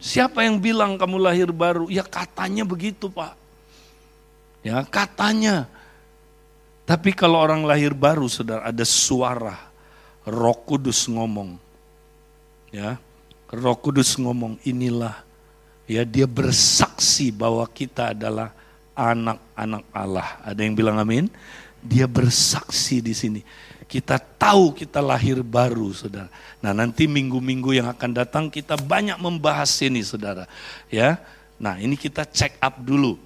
Siapa 0.02 0.42
yang 0.42 0.58
bilang 0.58 0.98
kamu 0.98 1.18
lahir 1.22 1.50
baru? 1.54 1.86
Ya 1.90 2.02
katanya 2.02 2.66
begitu 2.66 3.10
Pak. 3.10 3.38
Ya 4.66 4.82
katanya. 4.86 5.70
Tapi 6.86 7.14
kalau 7.14 7.38
orang 7.38 7.64
lahir 7.64 7.94
baru, 7.94 8.26
saudara, 8.28 8.68
ada 8.68 8.84
suara 8.84 9.56
Roh 10.26 10.58
Kudus 10.66 11.08
ngomong. 11.08 11.56
Ya, 12.74 12.98
Roh 13.48 13.78
Kudus 13.78 14.18
ngomong, 14.18 14.58
inilah 14.68 15.24
ya 15.88 16.04
dia 16.04 16.28
bersaksi 16.28 17.32
bahwa 17.32 17.64
kita 17.70 18.12
adalah 18.12 18.52
anak-anak 18.96 19.84
Allah. 19.92 20.30
Ada 20.44 20.62
yang 20.62 20.76
bilang 20.76 20.98
amin? 21.00 21.28
Dia 21.82 22.06
bersaksi 22.06 23.02
di 23.02 23.14
sini. 23.16 23.42
Kita 23.90 24.16
tahu 24.16 24.72
kita 24.72 25.04
lahir 25.04 25.44
baru, 25.44 25.92
saudara. 25.92 26.32
Nah 26.64 26.72
nanti 26.72 27.10
minggu-minggu 27.12 27.76
yang 27.76 27.88
akan 27.92 28.12
datang 28.16 28.46
kita 28.48 28.80
banyak 28.80 29.20
membahas 29.20 29.72
ini, 29.84 30.00
saudara. 30.00 30.48
Ya, 30.88 31.20
nah 31.60 31.76
ini 31.76 32.00
kita 32.00 32.24
check 32.24 32.56
up 32.64 32.80
dulu. 32.80 33.20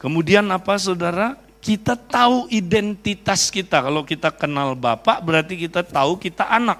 Kemudian 0.00 0.48
apa, 0.48 0.78
saudara? 0.80 1.36
kita 1.66 1.98
tahu 1.98 2.46
identitas 2.46 3.50
kita. 3.50 3.82
Kalau 3.82 4.06
kita 4.06 4.30
kenal 4.30 4.78
Bapak 4.78 5.18
berarti 5.18 5.58
kita 5.58 5.82
tahu 5.82 6.14
kita 6.14 6.46
anak. 6.46 6.78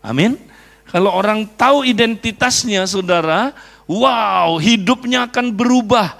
Amin. 0.00 0.40
Kalau 0.88 1.12
orang 1.12 1.44
tahu 1.44 1.84
identitasnya 1.84 2.88
saudara, 2.88 3.52
wow 3.84 4.56
hidupnya 4.56 5.28
akan 5.28 5.52
berubah. 5.52 6.16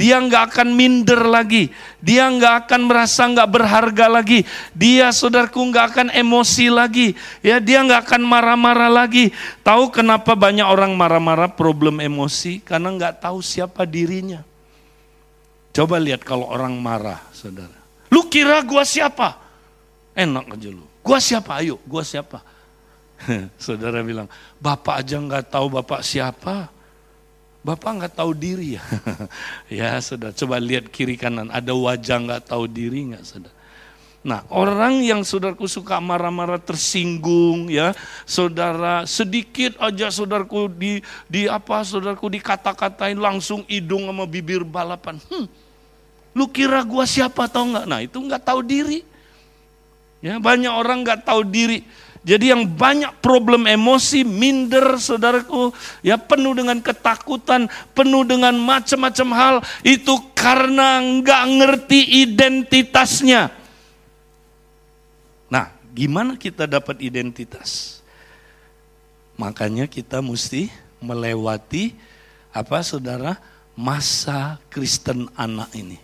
Dia 0.00 0.16
nggak 0.16 0.56
akan 0.56 0.72
minder 0.72 1.28
lagi. 1.28 1.68
Dia 2.00 2.24
nggak 2.32 2.64
akan 2.64 2.88
merasa 2.88 3.28
nggak 3.28 3.50
berharga 3.52 4.08
lagi. 4.08 4.48
Dia 4.72 5.12
saudaraku 5.12 5.60
nggak 5.68 5.86
akan 5.92 6.08
emosi 6.08 6.72
lagi. 6.72 7.12
Ya 7.44 7.60
dia 7.60 7.84
nggak 7.84 8.08
akan 8.08 8.24
marah-marah 8.24 8.88
lagi. 8.88 9.28
Tahu 9.60 9.92
kenapa 9.92 10.32
banyak 10.32 10.64
orang 10.64 10.96
marah-marah 10.96 11.52
problem 11.52 12.00
emosi? 12.00 12.64
Karena 12.64 12.88
nggak 12.96 13.20
tahu 13.20 13.44
siapa 13.44 13.84
dirinya. 13.84 14.40
Coba 15.76 16.00
lihat 16.00 16.24
kalau 16.24 16.48
orang 16.48 16.80
marah, 16.80 17.20
saudara. 17.36 17.76
Lu 18.08 18.24
kira 18.32 18.64
gua 18.64 18.88
siapa? 18.88 19.36
Enak 20.16 20.56
aja 20.56 20.68
lu. 20.72 20.88
Gua 21.04 21.20
siapa? 21.20 21.60
Ayo, 21.60 21.76
gua 21.84 22.00
siapa? 22.00 22.40
Saudara 23.60 24.00
bilang, 24.00 24.26
Bapak 24.56 25.04
aja 25.04 25.20
nggak 25.20 25.52
tahu 25.52 25.68
Bapak 25.68 26.00
siapa. 26.00 26.72
Bapak 27.60 27.90
nggak 28.00 28.14
tahu 28.16 28.32
diri 28.32 28.80
ya. 28.80 28.84
ya, 29.84 29.88
saudara. 30.00 30.32
Coba 30.32 30.56
lihat 30.56 30.88
kiri 30.88 31.20
kanan, 31.20 31.52
ada 31.52 31.76
wajah 31.76 32.16
nggak 32.16 32.42
tahu 32.48 32.64
diri 32.64 33.12
nggak, 33.12 33.24
saudara? 33.24 33.56
Nah, 34.20 34.44
orang 34.52 35.00
yang 35.00 35.24
saudaraku 35.24 35.64
suka 35.64 35.96
marah-marah 35.96 36.60
tersinggung 36.60 37.72
ya, 37.72 37.96
saudara 38.28 39.08
sedikit 39.08 39.80
aja 39.80 40.12
saudaraku 40.12 40.68
di 40.68 41.00
di 41.24 41.48
apa 41.48 41.80
saudaraku 41.80 42.28
dikata-katain 42.28 43.16
langsung 43.16 43.64
hidung 43.64 44.04
sama 44.12 44.28
bibir 44.28 44.60
balapan. 44.60 45.16
Hmm, 45.24 45.48
lu 46.36 46.44
kira 46.52 46.84
gua 46.84 47.08
siapa 47.08 47.48
tau 47.48 47.64
nggak? 47.72 47.86
Nah, 47.88 48.00
itu 48.04 48.20
nggak 48.20 48.44
tahu 48.44 48.60
diri. 48.60 49.00
Ya, 50.20 50.36
banyak 50.36 50.72
orang 50.72 51.00
nggak 51.00 51.24
tahu 51.24 51.40
diri. 51.48 51.80
Jadi 52.20 52.52
yang 52.52 52.68
banyak 52.68 53.24
problem 53.24 53.64
emosi, 53.64 54.28
minder 54.28 55.00
saudaraku, 55.00 55.72
ya 56.04 56.20
penuh 56.20 56.52
dengan 56.52 56.76
ketakutan, 56.84 57.64
penuh 57.96 58.28
dengan 58.28 58.52
macam-macam 58.60 59.28
hal, 59.32 59.56
itu 59.80 60.20
karena 60.36 61.00
nggak 61.00 61.42
ngerti 61.48 62.00
identitasnya. 62.28 63.48
Nah, 65.48 65.72
gimana 65.96 66.36
kita 66.36 66.68
dapat 66.68 67.00
identitas? 67.00 68.04
Makanya 69.40 69.88
kita 69.88 70.20
mesti 70.20 70.68
melewati 71.00 71.96
apa 72.52 72.84
saudara 72.84 73.40
masa 73.72 74.60
Kristen 74.68 75.24
anak 75.40 75.72
ini. 75.72 75.96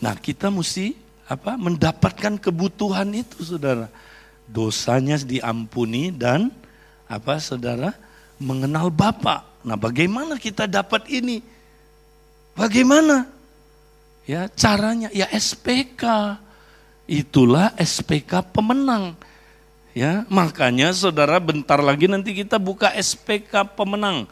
Nah, 0.00 0.16
kita 0.16 0.48
mesti 0.48 0.96
apa 1.28 1.60
mendapatkan 1.60 2.40
kebutuhan 2.40 3.12
itu 3.12 3.44
saudara. 3.44 3.92
Dosanya 4.50 5.14
diampuni 5.22 6.10
dan 6.10 6.50
apa 7.06 7.38
saudara 7.38 7.94
mengenal 8.42 8.90
Bapa. 8.90 9.46
Nah, 9.62 9.78
bagaimana 9.78 10.34
kita 10.34 10.66
dapat 10.66 11.06
ini? 11.06 11.38
Bagaimana? 12.58 13.30
Ya, 14.26 14.50
caranya 14.50 15.10
ya 15.14 15.30
SPK 15.30 16.02
itulah 17.06 17.74
SPK 17.78 18.42
pemenang. 18.50 19.14
Ya, 19.90 20.22
makanya 20.30 20.94
saudara 20.94 21.42
bentar 21.42 21.82
lagi 21.82 22.06
nanti 22.06 22.30
kita 22.30 22.62
buka 22.62 22.94
SPK 22.94 23.74
pemenang. 23.74 24.30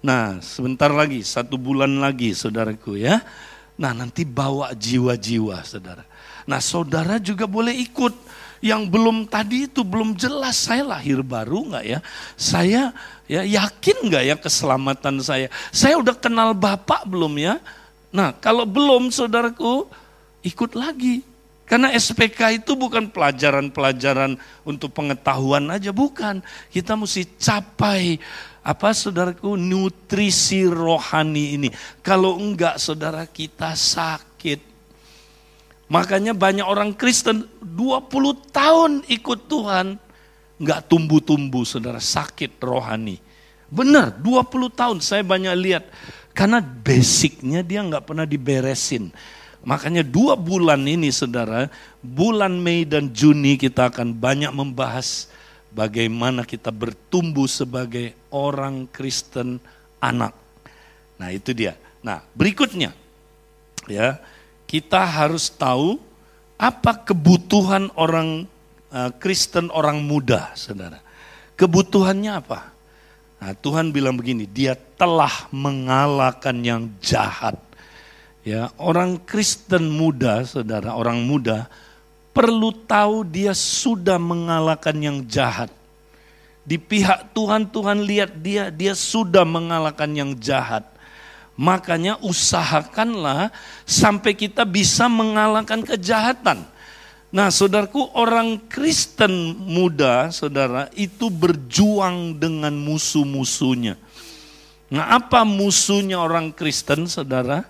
Nah, 0.00 0.38
sebentar 0.38 0.88
lagi, 0.88 1.20
satu 1.26 1.58
bulan 1.58 1.90
lagi 1.98 2.30
saudaraku 2.32 2.94
ya. 2.94 3.20
Nah, 3.74 3.90
nanti 3.90 4.22
bawa 4.22 4.70
jiwa-jiwa 4.72 5.60
saudara. 5.66 6.06
Nah, 6.46 6.62
saudara 6.62 7.18
juga 7.18 7.44
boleh 7.44 7.74
ikut. 7.74 8.14
Yang 8.60 8.92
belum 8.92 9.24
tadi 9.24 9.64
itu 9.64 9.80
belum 9.80 10.16
jelas 10.20 10.68
saya 10.68 10.84
lahir 10.84 11.24
baru 11.24 11.72
nggak 11.72 11.84
ya? 11.84 11.98
Saya 12.36 12.92
ya 13.24 13.40
yakin 13.40 13.96
nggak 14.12 14.24
ya 14.28 14.36
keselamatan 14.36 15.24
saya? 15.24 15.48
Saya 15.72 15.96
udah 15.96 16.12
kenal 16.12 16.52
Bapak 16.52 17.08
belum 17.08 17.40
ya? 17.40 17.56
Nah, 18.12 18.36
kalau 18.36 18.68
belum 18.68 19.08
saudaraku 19.08 19.88
ikut 20.44 20.76
lagi 20.76 21.24
karena 21.70 21.94
SPK 21.94 22.66
itu 22.66 22.74
bukan 22.74 23.06
pelajaran-pelajaran 23.14 24.34
untuk 24.66 24.90
pengetahuan 24.90 25.70
aja, 25.70 25.94
bukan. 25.94 26.42
Kita 26.66 26.98
mesti 26.98 27.22
capai 27.38 28.18
apa 28.66 28.90
saudaraku 28.90 29.54
nutrisi 29.54 30.66
rohani 30.66 31.54
ini. 31.54 31.68
Kalau 32.02 32.42
enggak 32.42 32.82
saudara 32.82 33.22
kita 33.22 33.78
sakit. 33.78 34.69
Makanya 35.90 36.32
banyak 36.32 36.62
orang 36.62 36.94
Kristen 36.94 37.50
20 37.58 38.54
tahun 38.54 39.02
ikut 39.10 39.50
Tuhan 39.50 39.98
enggak 40.60 40.86
tumbuh-tumbuh 40.86 41.66
saudara 41.66 41.98
sakit 41.98 42.62
rohani. 42.62 43.18
Benar 43.66 44.14
20 44.22 44.70
tahun 44.70 44.98
saya 45.02 45.26
banyak 45.26 45.54
lihat 45.58 45.84
karena 46.30 46.62
basicnya 46.62 47.66
dia 47.66 47.82
enggak 47.82 48.06
pernah 48.06 48.22
diberesin 48.22 49.10
Makanya 49.60 50.00
dua 50.00 50.40
bulan 50.40 50.80
ini 50.88 51.12
saudara, 51.12 51.68
bulan 52.00 52.56
Mei 52.56 52.88
dan 52.88 53.12
Juni 53.12 53.60
kita 53.60 53.92
akan 53.92 54.16
banyak 54.16 54.48
membahas 54.56 55.28
bagaimana 55.68 56.48
kita 56.48 56.72
bertumbuh 56.72 57.44
sebagai 57.44 58.16
orang 58.32 58.88
Kristen 58.88 59.60
anak. 60.00 60.32
Nah 61.20 61.28
itu 61.28 61.52
dia. 61.52 61.76
Nah 62.00 62.24
berikutnya 62.32 62.96
ya 63.84 64.16
kita 64.70 65.02
harus 65.02 65.50
tahu 65.50 65.98
apa 66.54 66.94
kebutuhan 67.02 67.90
orang 67.98 68.46
uh, 68.94 69.10
Kristen 69.18 69.66
orang 69.74 69.98
muda 70.06 70.54
saudara. 70.54 71.02
Kebutuhannya 71.58 72.38
apa? 72.38 72.70
Nah, 73.42 73.52
Tuhan 73.58 73.90
bilang 73.90 74.14
begini, 74.14 74.46
dia 74.46 74.78
telah 74.94 75.50
mengalahkan 75.50 76.54
yang 76.62 76.86
jahat 77.02 77.58
Ya, 78.40 78.72
orang 78.80 79.20
Kristen 79.20 79.92
muda, 79.92 80.40
saudara, 80.48 80.96
orang 80.96 81.20
muda 81.28 81.68
perlu 82.32 82.72
tahu 82.72 83.20
dia 83.28 83.52
sudah 83.52 84.16
mengalahkan 84.16 84.96
yang 84.96 85.20
jahat. 85.28 85.68
Di 86.64 86.80
pihak 86.80 87.36
Tuhan, 87.36 87.68
Tuhan 87.68 88.00
lihat 88.00 88.40
dia, 88.40 88.72
dia 88.72 88.96
sudah 88.96 89.44
mengalahkan 89.44 90.08
yang 90.16 90.32
jahat. 90.40 90.88
Makanya 91.60 92.16
usahakanlah 92.24 93.52
sampai 93.84 94.32
kita 94.32 94.64
bisa 94.64 95.12
mengalahkan 95.12 95.84
kejahatan. 95.84 96.64
Nah, 97.28 97.52
saudaraku, 97.52 98.08
orang 98.16 98.56
Kristen 98.64 99.60
muda, 99.60 100.32
saudara, 100.32 100.88
itu 100.96 101.28
berjuang 101.28 102.40
dengan 102.40 102.72
musuh-musuhnya. 102.72 104.00
Nah, 104.88 105.20
apa 105.20 105.44
musuhnya 105.44 106.16
orang 106.16 106.48
Kristen, 106.50 107.04
saudara? 107.04 107.68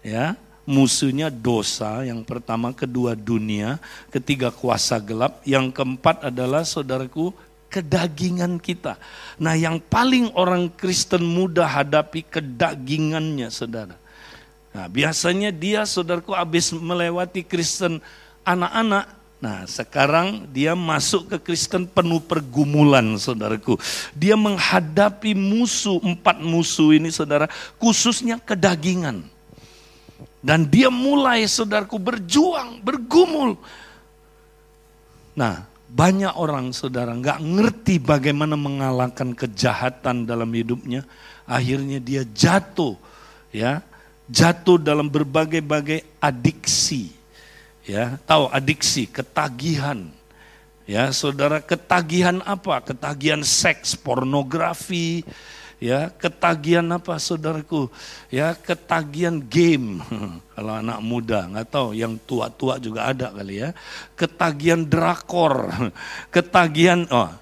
ya 0.00 0.36
musuhnya 0.64 1.28
dosa 1.28 2.04
yang 2.04 2.24
pertama 2.24 2.72
kedua 2.72 3.16
dunia 3.16 3.80
ketiga 4.12 4.52
kuasa 4.52 5.00
gelap 5.00 5.40
yang 5.44 5.68
keempat 5.72 6.28
adalah 6.28 6.64
saudaraku 6.64 7.32
kedagingan 7.70 8.58
kita 8.58 8.98
nah 9.38 9.54
yang 9.54 9.78
paling 9.78 10.34
orang 10.34 10.68
Kristen 10.74 11.22
muda 11.22 11.64
hadapi 11.64 12.26
kedagingannya 12.26 13.48
saudara 13.48 13.94
nah 14.74 14.90
biasanya 14.90 15.54
dia 15.54 15.86
saudaraku 15.86 16.34
habis 16.34 16.74
melewati 16.74 17.46
Kristen 17.46 18.02
anak-anak 18.42 19.20
Nah 19.40 19.64
sekarang 19.64 20.44
dia 20.52 20.76
masuk 20.76 21.32
ke 21.32 21.36
Kristen 21.50 21.88
penuh 21.88 22.20
pergumulan 22.20 23.16
saudaraku. 23.16 23.80
Dia 24.12 24.36
menghadapi 24.36 25.32
musuh, 25.32 25.96
empat 25.96 26.44
musuh 26.44 26.92
ini 26.92 27.08
saudara, 27.08 27.48
khususnya 27.80 28.36
kedagingan. 28.36 29.24
Dan 30.44 30.68
dia 30.68 30.92
mulai 30.92 31.48
saudaraku 31.48 31.96
berjuang, 31.96 32.84
bergumul. 32.84 33.56
Nah, 35.32 35.64
banyak 35.90 36.30
orang 36.38 36.70
saudara 36.70 37.10
nggak 37.10 37.42
ngerti 37.42 37.98
bagaimana 37.98 38.54
mengalahkan 38.54 39.34
kejahatan 39.34 40.22
dalam 40.22 40.48
hidupnya. 40.54 41.02
Akhirnya 41.50 41.98
dia 41.98 42.22
jatuh, 42.22 42.94
ya, 43.50 43.82
jatuh 44.30 44.78
dalam 44.78 45.10
berbagai-bagai 45.10 46.06
adiksi. 46.22 47.10
Ya, 47.82 48.22
tahu 48.22 48.46
adiksi, 48.54 49.10
ketagihan. 49.10 50.06
Ya, 50.86 51.10
saudara 51.10 51.58
ketagihan 51.58 52.38
apa? 52.46 52.78
Ketagihan 52.86 53.42
seks, 53.42 53.98
pornografi, 53.98 55.26
ya 55.80 56.12
ketagihan 56.12 56.84
apa 56.92 57.16
saudaraku? 57.16 57.88
Ya 58.28 58.52
ketagihan 58.52 59.40
game. 59.40 60.04
Kalau 60.54 60.76
anak 60.76 61.00
muda 61.00 61.48
nggak 61.48 61.66
tahu 61.72 61.96
yang 61.96 62.20
tua-tua 62.28 62.76
juga 62.76 63.08
ada 63.08 63.32
kali 63.32 63.64
ya. 63.64 63.72
Ketagihan 64.14 64.84
drakor. 64.84 65.72
Ketagihan 66.34 67.08
oh 67.08 67.32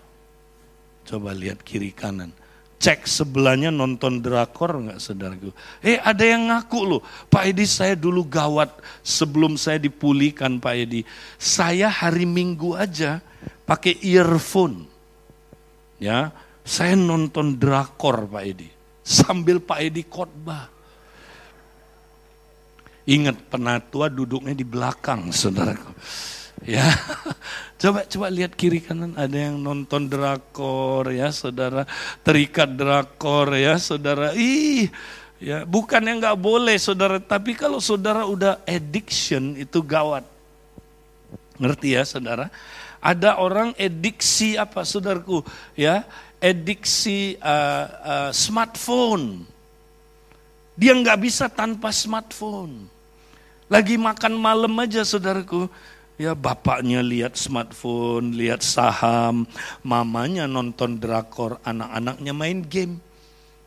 coba 1.05 1.35
lihat 1.35 1.61
kiri 1.66 1.90
kanan. 1.90 2.31
Cek 2.79 3.11
sebelahnya 3.11 3.74
nonton 3.74 4.22
drakor 4.22 4.87
nggak 4.87 5.03
saudaraku? 5.03 5.51
Eh 5.83 5.98
ada 5.98 6.22
yang 6.22 6.46
ngaku 6.46 6.81
loh 6.87 7.03
Pak 7.27 7.51
Edi 7.51 7.66
saya 7.66 7.98
dulu 7.98 8.22
gawat 8.22 8.70
sebelum 9.03 9.59
saya 9.59 9.83
dipulihkan 9.83 10.62
Pak 10.62 10.74
Edi. 10.79 11.03
Saya 11.42 11.90
hari 11.90 12.22
Minggu 12.22 12.79
aja 12.79 13.18
pakai 13.66 13.98
earphone. 13.98 14.87
Ya 15.98 16.31
saya 16.68 16.92
nonton 16.92 17.57
drakor 17.57 18.28
Pak 18.28 18.44
Edi. 18.44 18.68
Sambil 19.00 19.57
Pak 19.64 19.81
Edi 19.81 20.04
khotbah. 20.04 20.68
Ingat 23.09 23.48
penatua 23.48 24.12
duduknya 24.12 24.52
di 24.52 24.68
belakang 24.68 25.33
saudaraku. 25.33 25.96
Ya, 26.68 26.85
coba 27.81 28.04
coba 28.04 28.26
lihat 28.28 28.52
kiri 28.52 28.85
kanan 28.85 29.16
ada 29.16 29.33
yang 29.33 29.57
nonton 29.57 30.12
drakor 30.12 31.09
ya 31.09 31.33
saudara, 31.33 31.88
terikat 32.20 32.68
drakor 32.76 33.57
ya 33.57 33.81
saudara. 33.81 34.37
Ih, 34.37 34.92
ya 35.40 35.64
bukan 35.64 36.04
yang 36.04 36.20
nggak 36.20 36.37
boleh 36.37 36.76
saudara, 36.76 37.16
tapi 37.16 37.57
kalau 37.57 37.81
saudara 37.81 38.28
udah 38.28 38.61
addiction 38.68 39.57
itu 39.57 39.81
gawat. 39.81 40.28
Ngerti 41.57 41.96
ya 41.96 42.04
saudara? 42.04 42.52
Ada 42.98 43.38
orang 43.40 43.72
ediksi 43.78 44.59
apa 44.59 44.83
saudaraku 44.83 45.46
ya, 45.78 46.04
ediksi 46.38 47.38
uh, 47.42 47.87
uh, 48.03 48.31
smartphone. 48.31 49.42
Dia 50.79 50.94
nggak 50.94 51.18
bisa 51.18 51.51
tanpa 51.51 51.90
smartphone. 51.90 52.87
Lagi 53.68 53.98
makan 54.01 54.38
malam 54.38 54.72
aja 54.81 55.05
saudaraku, 55.05 55.68
ya 56.16 56.33
bapaknya 56.33 57.05
lihat 57.05 57.37
smartphone, 57.37 58.33
lihat 58.33 58.64
saham, 58.64 59.44
mamanya 59.85 60.48
nonton 60.48 60.96
drakor, 60.96 61.61
anak-anaknya 61.66 62.33
main 62.33 62.62
game. 62.64 63.03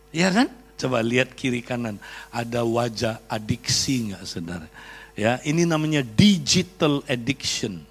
Ya 0.09 0.31
kan? 0.33 0.49
Coba 0.79 1.05
lihat 1.05 1.37
kiri 1.37 1.61
kanan, 1.61 2.01
ada 2.33 2.65
wajah 2.65 3.21
adiksi 3.29 4.09
nggak 4.09 4.23
saudara? 4.25 4.67
Ya, 5.13 5.37
ini 5.45 5.67
namanya 5.67 6.01
digital 6.01 7.03
addiction 7.05 7.90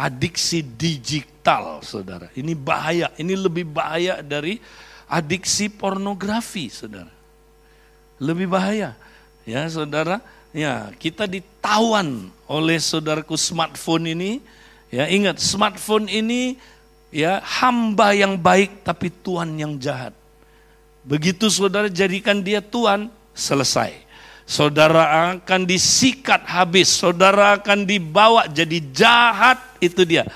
adiksi 0.00 0.64
digital, 0.64 1.84
saudara. 1.84 2.32
Ini 2.32 2.56
bahaya, 2.56 3.12
ini 3.20 3.36
lebih 3.36 3.68
bahaya 3.68 4.24
dari 4.24 4.56
adiksi 5.04 5.68
pornografi, 5.68 6.72
saudara. 6.72 7.12
Lebih 8.16 8.48
bahaya, 8.48 8.96
ya 9.44 9.60
saudara. 9.68 10.24
Ya, 10.50 10.88
kita 10.96 11.28
ditawan 11.28 12.32
oleh 12.48 12.80
saudaraku 12.80 13.36
smartphone 13.36 14.16
ini. 14.16 14.32
Ya, 14.88 15.06
ingat 15.06 15.38
smartphone 15.38 16.10
ini 16.10 16.58
ya 17.14 17.38
hamba 17.44 18.10
yang 18.16 18.34
baik 18.34 18.82
tapi 18.82 19.12
Tuhan 19.22 19.54
yang 19.54 19.78
jahat. 19.78 20.16
Begitu 21.06 21.46
saudara 21.46 21.86
jadikan 21.86 22.42
dia 22.42 22.58
Tuhan, 22.58 23.06
selesai 23.30 24.09
saudara 24.50 25.38
akan 25.38 25.62
disikat 25.62 26.42
habis, 26.42 26.90
saudara 26.90 27.54
akan 27.62 27.86
dibawa 27.86 28.50
jadi 28.50 28.82
jahat, 28.90 29.62
itu 29.78 30.02
dia. 30.02 30.26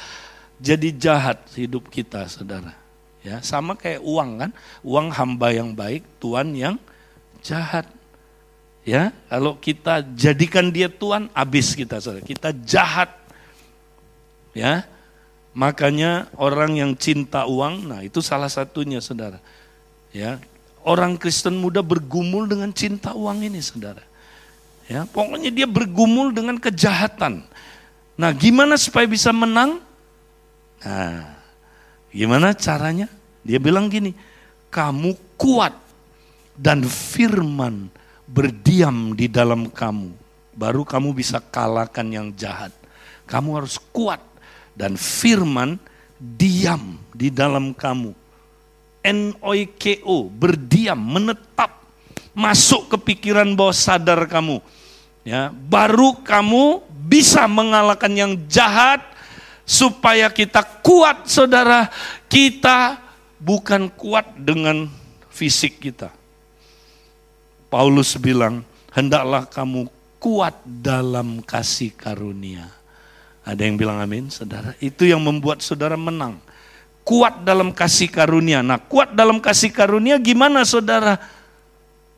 Jadi 0.62 0.94
jahat 0.94 1.42
hidup 1.58 1.90
kita, 1.90 2.30
saudara. 2.30 2.78
Ya, 3.26 3.42
sama 3.42 3.74
kayak 3.74 4.06
uang 4.06 4.30
kan, 4.38 4.50
uang 4.86 5.10
hamba 5.10 5.50
yang 5.50 5.74
baik, 5.74 6.06
Tuhan 6.22 6.54
yang 6.54 6.78
jahat. 7.42 7.90
Ya, 8.86 9.10
kalau 9.26 9.58
kita 9.58 10.06
jadikan 10.14 10.70
dia 10.70 10.86
Tuhan, 10.86 11.26
habis 11.34 11.74
kita, 11.74 11.98
saudara. 11.98 12.22
Kita 12.22 12.54
jahat. 12.62 13.10
Ya, 14.54 14.86
makanya 15.50 16.30
orang 16.38 16.78
yang 16.78 16.94
cinta 16.94 17.50
uang, 17.50 17.90
nah 17.90 18.06
itu 18.06 18.22
salah 18.22 18.46
satunya, 18.46 19.02
saudara. 19.02 19.42
Ya, 20.14 20.38
orang 20.84 21.16
Kristen 21.16 21.58
muda 21.58 21.80
bergumul 21.80 22.46
dengan 22.46 22.70
cinta 22.70 23.16
uang 23.16 23.42
ini, 23.42 23.58
saudara. 23.64 24.04
Ya, 24.84 25.08
pokoknya 25.08 25.48
dia 25.48 25.64
bergumul 25.64 26.30
dengan 26.30 26.60
kejahatan. 26.60 27.40
Nah, 28.14 28.30
gimana 28.36 28.76
supaya 28.76 29.08
bisa 29.08 29.32
menang? 29.32 29.80
Nah, 30.84 31.34
gimana 32.12 32.52
caranya? 32.52 33.08
Dia 33.40 33.56
bilang 33.56 33.88
gini, 33.88 34.12
kamu 34.68 35.16
kuat 35.40 35.72
dan 36.54 36.84
firman 36.84 37.88
berdiam 38.28 39.16
di 39.16 39.26
dalam 39.26 39.72
kamu. 39.72 40.12
Baru 40.54 40.86
kamu 40.86 41.16
bisa 41.16 41.42
kalahkan 41.42 42.06
yang 42.12 42.28
jahat. 42.36 42.70
Kamu 43.24 43.56
harus 43.58 43.80
kuat 43.90 44.20
dan 44.76 44.94
firman 45.00 45.80
diam 46.20 47.00
di 47.10 47.32
dalam 47.32 47.72
kamu 47.72 48.23
N-O-I-K-O, 49.04 50.32
berdiam, 50.32 50.96
menetap, 50.96 51.84
masuk 52.32 52.88
ke 52.88 52.96
pikiran 53.12 53.52
bawah 53.52 53.76
sadar 53.76 54.24
kamu. 54.24 54.64
Ya, 55.20 55.52
baru 55.52 56.16
kamu 56.24 56.80
bisa 56.88 57.44
mengalahkan 57.44 58.08
yang 58.12 58.32
jahat 58.48 59.04
supaya 59.68 60.32
kita 60.32 60.64
kuat 60.80 61.28
saudara. 61.28 61.92
Kita 62.32 62.96
bukan 63.36 63.92
kuat 63.92 64.40
dengan 64.40 64.88
fisik 65.28 65.84
kita. 65.84 66.08
Paulus 67.68 68.16
bilang, 68.16 68.64
hendaklah 68.88 69.44
kamu 69.44 69.92
kuat 70.16 70.56
dalam 70.64 71.44
kasih 71.44 71.92
karunia. 71.92 72.72
Ada 73.44 73.68
yang 73.68 73.76
bilang 73.76 74.00
amin, 74.00 74.32
saudara. 74.32 74.72
Itu 74.80 75.04
yang 75.04 75.20
membuat 75.20 75.60
saudara 75.60 76.00
menang 76.00 76.40
kuat 77.04 77.44
dalam 77.44 77.70
kasih 77.70 78.08
karunia. 78.08 78.64
Nah, 78.64 78.80
kuat 78.80 79.12
dalam 79.12 79.38
kasih 79.38 79.70
karunia 79.70 80.16
gimana 80.16 80.64
saudara? 80.64 81.20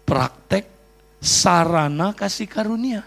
Praktek 0.07 0.71
sarana 1.19 2.15
kasih 2.15 2.47
karunia. 2.47 3.03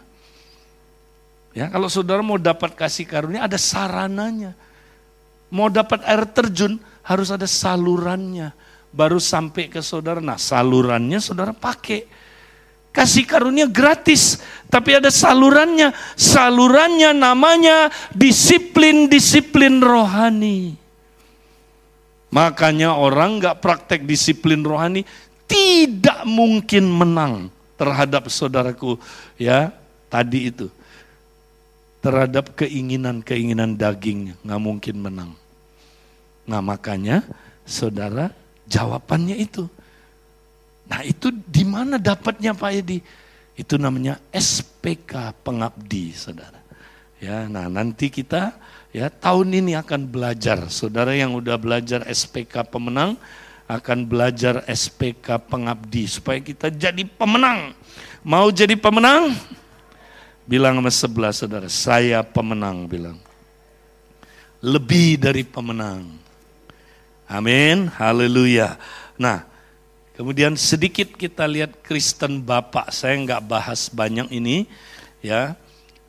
Ya, 1.56 1.72
kalau 1.72 1.90
saudara 1.90 2.20
mau 2.22 2.38
dapat 2.38 2.76
kasih 2.76 3.08
karunia 3.08 3.48
ada 3.48 3.58
sarananya. 3.58 4.54
Mau 5.50 5.72
dapat 5.72 6.06
air 6.06 6.30
terjun 6.30 6.78
harus 7.02 7.34
ada 7.34 7.50
salurannya. 7.50 8.54
Baru 8.94 9.18
sampai 9.18 9.72
ke 9.72 9.80
saudara. 9.82 10.22
Nah, 10.22 10.38
salurannya 10.38 11.18
saudara 11.18 11.56
pakai. 11.56 12.06
Kasih 12.90 13.24
karunia 13.24 13.70
gratis, 13.70 14.42
tapi 14.66 14.98
ada 14.98 15.14
salurannya. 15.14 15.94
Salurannya 16.18 17.14
namanya 17.14 17.94
disiplin-disiplin 18.18 19.78
rohani. 19.78 20.89
Makanya 22.30 22.94
orang 22.94 23.42
nggak 23.42 23.58
praktek 23.58 24.06
disiplin 24.06 24.62
rohani 24.62 25.02
tidak 25.50 26.22
mungkin 26.30 26.86
menang 26.86 27.50
terhadap 27.74 28.30
saudaraku 28.30 29.02
ya 29.34 29.74
tadi 30.14 30.54
itu 30.54 30.70
terhadap 32.06 32.54
keinginan-keinginan 32.54 33.74
daging 33.74 34.38
nggak 34.46 34.62
mungkin 34.62 34.96
menang. 35.02 35.32
Nah 36.46 36.62
makanya 36.62 37.26
saudara 37.66 38.30
jawabannya 38.70 39.36
itu. 39.42 39.66
Nah 40.90 41.02
itu 41.06 41.34
di 41.34 41.66
mana 41.66 41.98
dapatnya 41.98 42.54
Pak 42.54 42.72
Edi? 42.74 43.02
Itu 43.58 43.76
namanya 43.76 44.22
SPK 44.32 45.34
pengabdi 45.44 46.16
saudara. 46.16 46.58
Ya, 47.20 47.52
nah 47.52 47.68
nanti 47.68 48.08
kita 48.08 48.56
ya 48.90 49.10
tahun 49.10 49.54
ini 49.64 49.78
akan 49.78 50.10
belajar. 50.10 50.70
Saudara 50.70 51.14
yang 51.14 51.38
udah 51.38 51.56
belajar 51.58 52.06
SPK 52.06 52.66
pemenang 52.70 53.18
akan 53.70 54.10
belajar 54.10 54.66
SPK 54.66 55.46
pengabdi 55.46 56.10
supaya 56.10 56.42
kita 56.42 56.74
jadi 56.74 57.06
pemenang. 57.06 57.78
Mau 58.26 58.50
jadi 58.50 58.74
pemenang? 58.74 59.38
Bilang 60.50 60.82
sama 60.82 60.90
sebelah 60.90 61.30
saudara, 61.30 61.70
saya 61.70 62.26
pemenang 62.26 62.90
bilang. 62.90 63.22
Lebih 64.60 65.22
dari 65.22 65.46
pemenang. 65.46 66.10
Amin, 67.30 67.86
haleluya. 67.94 68.74
Nah, 69.14 69.46
kemudian 70.18 70.58
sedikit 70.58 71.14
kita 71.14 71.46
lihat 71.46 71.86
Kristen 71.86 72.42
Bapak. 72.42 72.90
Saya 72.90 73.14
nggak 73.22 73.46
bahas 73.46 73.86
banyak 73.94 74.34
ini, 74.34 74.66
ya. 75.22 75.54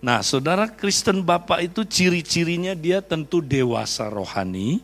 Nah, 0.01 0.25
saudara 0.25 0.65
Kristen 0.65 1.21
Bapak 1.21 1.61
itu 1.61 1.85
ciri-cirinya 1.85 2.73
dia 2.73 3.05
tentu 3.05 3.45
dewasa 3.45 4.09
rohani, 4.09 4.81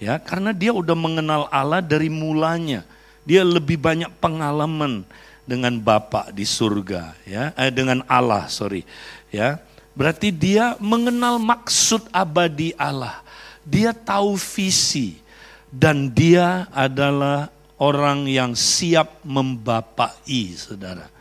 ya, 0.00 0.16
karena 0.16 0.56
dia 0.56 0.72
udah 0.72 0.96
mengenal 0.96 1.52
Allah 1.52 1.84
dari 1.84 2.08
mulanya. 2.08 2.80
Dia 3.28 3.44
lebih 3.44 3.76
banyak 3.76 4.08
pengalaman 4.16 5.04
dengan 5.44 5.76
Bapak 5.76 6.32
di 6.32 6.48
surga, 6.48 7.12
ya, 7.28 7.52
eh, 7.60 7.68
dengan 7.68 8.00
Allah, 8.08 8.48
sorry, 8.48 8.88
ya. 9.28 9.60
Berarti 9.92 10.32
dia 10.32 10.80
mengenal 10.80 11.36
maksud 11.36 12.08
abadi 12.08 12.72
Allah. 12.80 13.20
Dia 13.68 13.92
tahu 13.92 14.40
visi 14.40 15.20
dan 15.68 16.08
dia 16.08 16.72
adalah 16.72 17.52
orang 17.76 18.24
yang 18.24 18.56
siap 18.56 19.20
membapai, 19.28 20.56
saudara. 20.56 21.11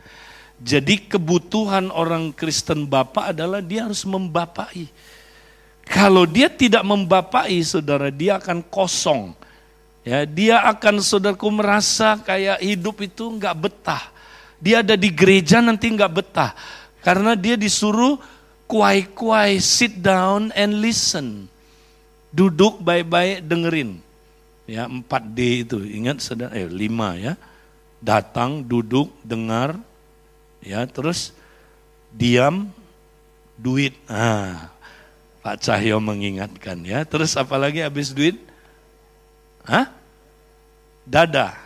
Jadi 0.62 1.10
kebutuhan 1.10 1.90
orang 1.90 2.30
Kristen 2.30 2.86
Bapak 2.86 3.34
adalah 3.34 3.66
dia 3.66 3.90
harus 3.90 4.06
membapai. 4.06 4.86
Kalau 5.82 6.30
dia 6.30 6.48
tidak 6.54 6.86
membapai, 6.86 7.58
saudara, 7.66 8.14
dia 8.14 8.38
akan 8.38 8.62
kosong. 8.70 9.34
Ya, 10.06 10.22
dia 10.26 10.62
akan 10.62 11.02
saudaraku 11.02 11.50
merasa 11.50 12.18
kayak 12.22 12.62
hidup 12.62 13.02
itu 13.02 13.26
nggak 13.26 13.58
betah. 13.58 14.14
Dia 14.62 14.86
ada 14.86 14.94
di 14.94 15.10
gereja 15.10 15.66
nanti 15.66 15.90
nggak 15.90 16.14
betah. 16.14 16.54
Karena 17.02 17.34
dia 17.34 17.58
disuruh 17.58 18.22
kuai-kuai, 18.70 19.58
sit 19.58 19.98
down 19.98 20.54
and 20.54 20.78
listen. 20.78 21.50
Duduk 22.30 22.80
baik-baik 22.86 23.42
dengerin. 23.50 23.98
Ya, 24.70 24.86
4D 24.86 25.38
itu, 25.66 25.78
ingat 25.84 26.22
saudara, 26.22 26.54
eh 26.54 26.70
5 26.70 27.18
ya. 27.18 27.34
Datang, 27.98 28.62
duduk, 28.62 29.10
dengar, 29.26 29.76
ya 30.62 30.86
terus 30.88 31.34
diam 32.14 32.70
duit 33.58 33.98
ah 34.10 34.72
Pak 35.42 35.58
Cahyo 35.62 35.98
mengingatkan 35.98 36.82
ya 36.86 37.02
terus 37.06 37.34
apalagi 37.34 37.82
habis 37.82 38.14
duit 38.14 38.38
Hah? 39.66 39.90
dada 41.06 41.58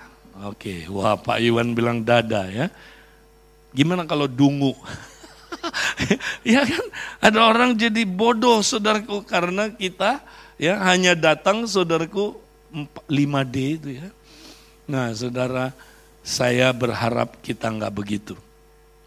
oke 0.48 0.88
wah 0.92 1.16
Pak 1.20 1.40
Iwan 1.44 1.76
bilang 1.76 2.04
dada 2.04 2.48
ya 2.48 2.68
gimana 3.76 4.08
kalau 4.08 4.28
dungu 4.28 4.76
ya 6.56 6.62
kan? 6.66 6.86
Ada 7.22 7.40
orang 7.42 7.72
jadi 7.78 8.04
bodoh 8.06 8.62
saudaraku 8.62 9.26
karena 9.26 9.72
kita 9.72 10.22
ya 10.62 10.80
hanya 10.86 11.18
datang 11.18 11.66
saudaraku 11.66 12.38
5D 13.08 13.56
itu 13.82 13.90
ya. 14.02 14.10
Nah 14.86 15.12
saudara 15.16 15.72
saya 16.26 16.70
berharap 16.74 17.40
kita 17.42 17.70
nggak 17.72 17.94
begitu. 17.94 18.36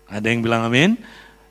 Ada 0.09 0.33
yang 0.33 0.41
bilang 0.41 0.65
amin? 0.65 0.97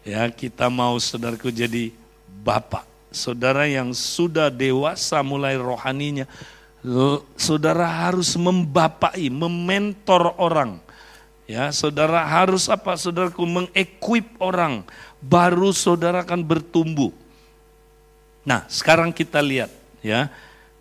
Ya 0.02 0.26
kita 0.34 0.68
mau 0.68 0.98
saudaraku 0.98 1.54
jadi 1.54 1.94
bapak. 2.42 2.84
Saudara 3.14 3.70
yang 3.70 3.94
sudah 3.94 4.50
dewasa 4.52 5.22
mulai 5.22 5.56
rohaninya. 5.56 6.26
Saudara 7.38 7.86
harus 7.86 8.34
membapai, 8.36 9.30
mementor 9.30 10.34
orang. 10.38 10.82
Ya, 11.48 11.72
saudara 11.72 12.28
harus 12.28 12.68
apa? 12.68 12.98
Saudaraku 13.00 13.48
mengequip 13.48 14.36
orang. 14.44 14.84
Baru 15.24 15.72
saudara 15.72 16.22
akan 16.24 16.44
bertumbuh. 16.44 17.16
Nah, 18.48 18.64
sekarang 18.68 19.12
kita 19.12 19.44
lihat 19.44 19.72
ya 20.00 20.32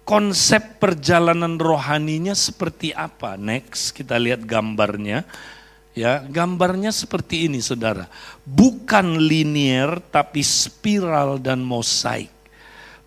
konsep 0.06 0.78
perjalanan 0.78 1.58
rohaninya 1.58 2.34
seperti 2.34 2.94
apa? 2.94 3.34
Next, 3.34 3.90
kita 3.90 4.14
lihat 4.22 4.46
gambarnya. 4.46 5.26
Ya, 5.96 6.20
gambarnya 6.20 6.92
seperti 6.92 7.48
ini, 7.48 7.64
Saudara. 7.64 8.04
Bukan 8.44 9.16
linear 9.16 9.96
tapi 10.12 10.44
spiral 10.44 11.40
dan 11.40 11.64
mosaik. 11.64 12.28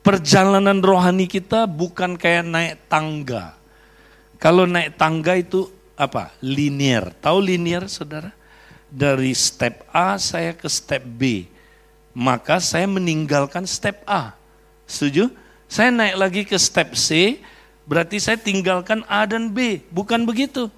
Perjalanan 0.02 0.82
rohani 0.82 1.30
kita 1.30 1.69
bukan 1.69 2.17
kayak 2.17 2.49
naik 2.49 2.75
tangga. 2.89 3.54
Kalau 4.41 4.65
naik 4.65 4.97
tangga 4.97 5.38
itu 5.38 5.69
apa? 5.93 6.34
Linear. 6.41 7.13
Tahu 7.21 7.38
linear, 7.38 7.86
Saudara? 7.86 8.34
Dari 8.89 9.38
step 9.38 9.86
A 9.93 10.17
saya 10.17 10.58
ke 10.58 10.65
step 10.65 11.06
B. 11.06 11.45
Maka 12.17 12.58
saya 12.58 12.89
meninggalkan 12.89 13.69
step 13.69 14.02
A. 14.10 14.34
Setuju? 14.89 15.30
Saya 15.69 15.93
naik 15.93 16.15
lagi 16.17 16.41
ke 16.41 16.58
step 16.58 16.97
C, 16.97 17.38
berarti 17.86 18.17
saya 18.17 18.41
tinggalkan 18.41 19.06
A 19.06 19.30
dan 19.30 19.54
B. 19.54 19.86
Bukan 19.93 20.25
begitu. 20.25 20.73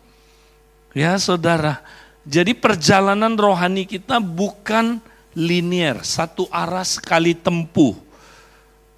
Ya 0.91 1.15
saudara, 1.15 1.79
jadi 2.27 2.53
perjalanan 2.53 3.33
rohani 3.33 3.85
kita 3.89 4.21
bukan 4.21 5.01
linear, 5.33 6.03
satu 6.05 6.45
arah 6.51 6.85
sekali 6.85 7.33
tempuh. 7.33 7.97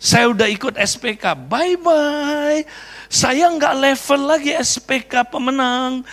Saya 0.02 0.28
udah 0.36 0.52
ikut 0.52 0.76
SPK, 0.76 1.32
bye-bye. 1.48 2.68
Saya 3.08 3.48
nggak 3.48 3.76
level 3.80 4.22
lagi 4.28 4.52
SPK 4.52 5.24
pemenang. 5.32 6.04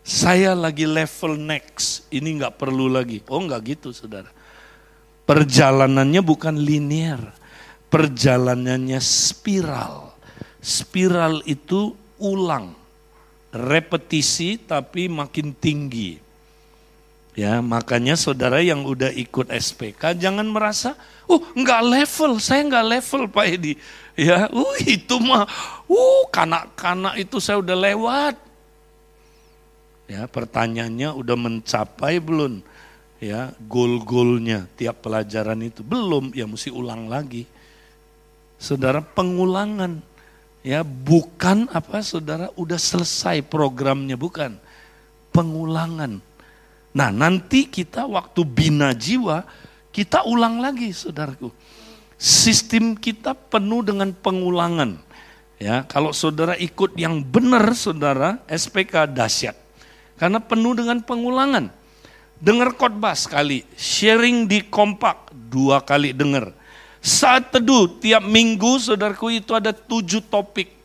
Saya 0.00 0.56
lagi 0.56 0.88
level 0.88 1.36
next, 1.36 2.08
ini 2.08 2.40
nggak 2.40 2.56
perlu 2.56 2.88
lagi. 2.88 3.20
Oh 3.28 3.44
nggak 3.44 3.76
gitu 3.76 3.92
saudara. 3.92 4.32
Perjalanannya 5.28 6.24
bukan 6.24 6.56
linear 6.56 7.40
perjalanannya 7.90 9.02
spiral. 9.02 10.14
Spiral 10.62 11.42
itu 11.44 11.92
ulang, 12.22 12.72
repetisi 13.50 14.58
tapi 14.58 15.10
makin 15.10 15.54
tinggi. 15.54 16.22
Ya, 17.38 17.62
makanya 17.62 18.18
saudara 18.18 18.58
yang 18.58 18.82
udah 18.82 19.14
ikut 19.14 19.54
SPK 19.54 20.18
jangan 20.18 20.44
merasa, 20.50 20.98
oh 21.30 21.38
nggak 21.54 21.82
level, 21.86 22.42
saya 22.42 22.66
nggak 22.66 22.86
level 22.98 23.22
Pak 23.30 23.46
Edi. 23.46 23.72
Ya, 24.18 24.50
uh 24.50 24.76
itu 24.82 25.16
mah, 25.22 25.46
uh 25.86 26.22
kanak-kanak 26.34 27.22
itu 27.22 27.38
saya 27.38 27.62
udah 27.62 27.76
lewat. 27.78 28.34
Ya, 30.10 30.26
pertanyaannya 30.26 31.14
udah 31.14 31.36
mencapai 31.38 32.18
belum? 32.18 32.66
Ya, 33.22 33.54
goal-goalnya 33.62 34.66
tiap 34.74 35.06
pelajaran 35.06 35.62
itu 35.62 35.86
belum, 35.86 36.34
ya 36.34 36.50
mesti 36.50 36.74
ulang 36.74 37.06
lagi. 37.06 37.46
Saudara 38.58 38.98
pengulangan 39.00 40.02
ya 40.60 40.84
bukan 40.84 41.68
apa 41.72 42.04
saudara 42.04 42.52
udah 42.56 42.76
selesai 42.76 43.40
programnya 43.44 44.16
bukan 44.16 44.56
pengulangan. 45.32 46.20
Nah 46.90 47.10
nanti 47.14 47.70
kita 47.70 48.04
waktu 48.04 48.42
bina 48.44 48.92
jiwa 48.92 49.46
kita 49.90 50.26
ulang 50.26 50.62
lagi 50.62 50.90
saudaraku. 50.94 51.50
Sistem 52.20 52.92
kita 52.94 53.32
penuh 53.32 53.80
dengan 53.80 54.12
pengulangan. 54.12 55.00
Ya, 55.60 55.84
kalau 55.84 56.12
saudara 56.16 56.56
ikut 56.56 56.96
yang 56.96 57.20
benar 57.20 57.76
saudara, 57.76 58.40
SPK 58.48 59.12
dahsyat. 59.12 59.56
Karena 60.16 60.40
penuh 60.40 60.72
dengan 60.72 61.04
pengulangan. 61.04 61.68
Dengar 62.40 62.72
khotbah 62.76 63.12
sekali, 63.12 63.68
sharing 63.76 64.48
di 64.48 64.64
kompak 64.64 65.28
dua 65.32 65.84
kali 65.84 66.16
dengar 66.16 66.56
saat 67.00 67.48
teduh 67.48 67.88
tiap 67.88 68.20
minggu 68.20 68.76
saudaraku 68.76 69.40
itu 69.40 69.56
ada 69.56 69.72
tujuh 69.72 70.20
topik. 70.20 70.76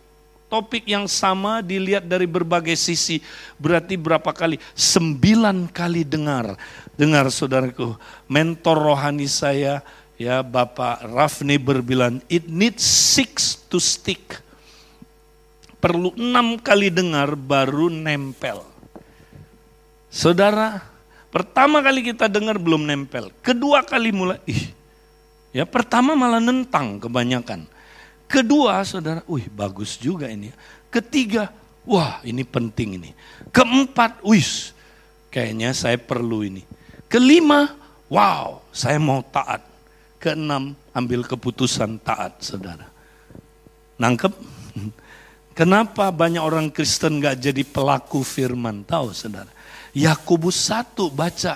Topik 0.47 0.87
yang 0.87 1.09
sama 1.11 1.59
dilihat 1.59 2.07
dari 2.07 2.23
berbagai 2.23 2.79
sisi. 2.79 3.19
Berarti 3.59 3.99
berapa 3.99 4.31
kali? 4.31 4.55
Sembilan 4.71 5.67
kali 5.67 6.07
dengar. 6.07 6.55
Dengar 6.95 7.27
saudaraku, 7.27 7.99
mentor 8.31 8.79
rohani 8.79 9.27
saya 9.27 9.83
ya 10.15 10.39
Bapak 10.39 11.03
Rafni 11.11 11.59
berbilang, 11.59 12.23
it 12.31 12.47
needs 12.47 12.83
six 12.83 13.59
to 13.67 13.83
stick. 13.83 14.39
Perlu 15.83 16.15
enam 16.15 16.55
kali 16.55 16.87
dengar 16.87 17.35
baru 17.35 17.91
nempel. 17.91 18.63
Saudara, 20.07 20.79
pertama 21.29 21.83
kali 21.83 22.15
kita 22.15 22.31
dengar 22.31 22.55
belum 22.55 22.87
nempel. 22.87 23.27
Kedua 23.43 23.83
kali 23.83 24.15
mulai, 24.15 24.39
ih 24.47 24.74
Ya 25.55 25.63
pertama 25.63 26.19
malah 26.19 26.43
nentang 26.43 26.99
kebanyakan. 26.99 27.63
Kedua 28.27 28.83
saudara, 28.83 29.23
wih 29.23 29.47
bagus 29.47 29.95
juga 29.95 30.27
ini. 30.27 30.51
Ketiga, 30.91 31.47
wah 31.87 32.19
ini 32.27 32.43
penting 32.43 32.99
ini. 32.99 33.15
Keempat, 33.55 34.19
wih 34.27 34.43
kayaknya 35.31 35.71
saya 35.71 35.95
perlu 35.95 36.43
ini. 36.43 36.67
Kelima, 37.07 37.71
wow 38.11 38.67
saya 38.75 38.99
mau 38.99 39.23
taat. 39.23 39.63
Keenam, 40.19 40.75
ambil 40.91 41.23
keputusan 41.23 42.03
taat 42.03 42.35
saudara. 42.43 42.91
Nangkep? 43.95 44.35
Kenapa 45.59 46.11
banyak 46.11 46.43
orang 46.43 46.67
Kristen 46.67 47.23
gak 47.23 47.39
jadi 47.39 47.63
pelaku 47.63 48.27
firman? 48.27 48.83
Tahu 48.83 49.15
saudara. 49.15 49.47
Yakobus 49.95 50.67
1 50.67 50.99
baca. 51.15 51.55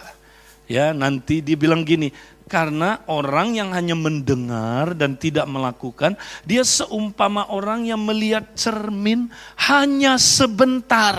Ya 0.69 0.95
nanti 0.95 1.43
dibilang 1.43 1.83
gini, 1.83 2.13
karena 2.49 3.05
orang 3.05 3.53
yang 3.53 3.69
hanya 3.77 3.93
mendengar 3.93 4.97
dan 4.97 5.13
tidak 5.13 5.45
melakukan, 5.45 6.17
dia 6.41 6.65
seumpama 6.65 7.45
orang 7.53 7.85
yang 7.85 8.01
melihat 8.01 8.57
cermin 8.57 9.29
hanya 9.69 10.17
sebentar. 10.17 11.15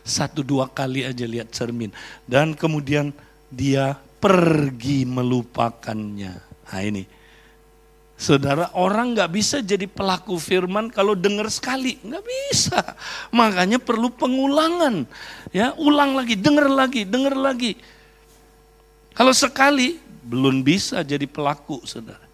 Satu 0.00 0.40
dua 0.40 0.72
kali 0.72 1.04
aja 1.04 1.28
lihat 1.28 1.52
cermin. 1.52 1.92
Dan 2.24 2.56
kemudian 2.56 3.12
dia 3.52 4.00
pergi 4.16 5.04
melupakannya. 5.04 6.34
Nah 6.72 6.80
ini. 6.80 7.04
Saudara, 8.16 8.72
orang 8.72 9.12
nggak 9.12 9.28
bisa 9.28 9.60
jadi 9.60 9.84
pelaku 9.84 10.40
firman 10.40 10.88
kalau 10.88 11.12
dengar 11.12 11.52
sekali, 11.52 12.00
nggak 12.00 12.24
bisa. 12.24 12.80
Makanya 13.28 13.76
perlu 13.76 14.08
pengulangan, 14.08 15.04
ya, 15.52 15.76
ulang 15.76 16.16
lagi, 16.16 16.32
dengar 16.32 16.64
lagi, 16.64 17.04
dengar 17.04 17.36
lagi. 17.36 17.76
Kalau 19.12 19.36
sekali 19.36 20.00
belum 20.26 20.66
bisa 20.66 21.06
jadi 21.06 21.24
pelaku, 21.24 21.86
saudara. 21.86 22.26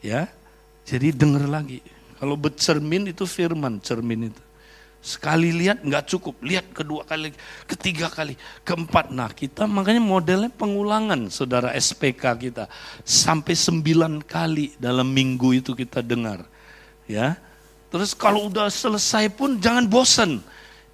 Ya, 0.00 0.32
jadi 0.88 1.12
dengar 1.12 1.44
lagi. 1.44 1.84
Kalau 2.16 2.36
bercermin 2.40 3.12
itu 3.12 3.28
firman, 3.28 3.80
cermin 3.84 4.32
itu. 4.32 4.42
Sekali 5.00 5.48
lihat 5.48 5.80
nggak 5.80 6.12
cukup, 6.12 6.36
lihat 6.44 6.76
kedua 6.76 7.08
kali, 7.08 7.32
ketiga 7.64 8.12
kali, 8.12 8.36
keempat. 8.64 9.08
Nah 9.08 9.32
kita 9.32 9.64
makanya 9.64 10.00
modelnya 10.04 10.52
pengulangan 10.52 11.32
saudara 11.32 11.72
SPK 11.72 12.24
kita. 12.36 12.68
Sampai 13.00 13.56
sembilan 13.56 14.20
kali 14.20 14.76
dalam 14.76 15.08
minggu 15.08 15.56
itu 15.56 15.72
kita 15.72 16.04
dengar. 16.04 16.44
Ya, 17.08 17.40
Terus 17.90 18.14
kalau 18.14 18.46
udah 18.46 18.70
selesai 18.70 19.34
pun 19.34 19.58
jangan 19.58 19.84
bosan, 19.90 20.38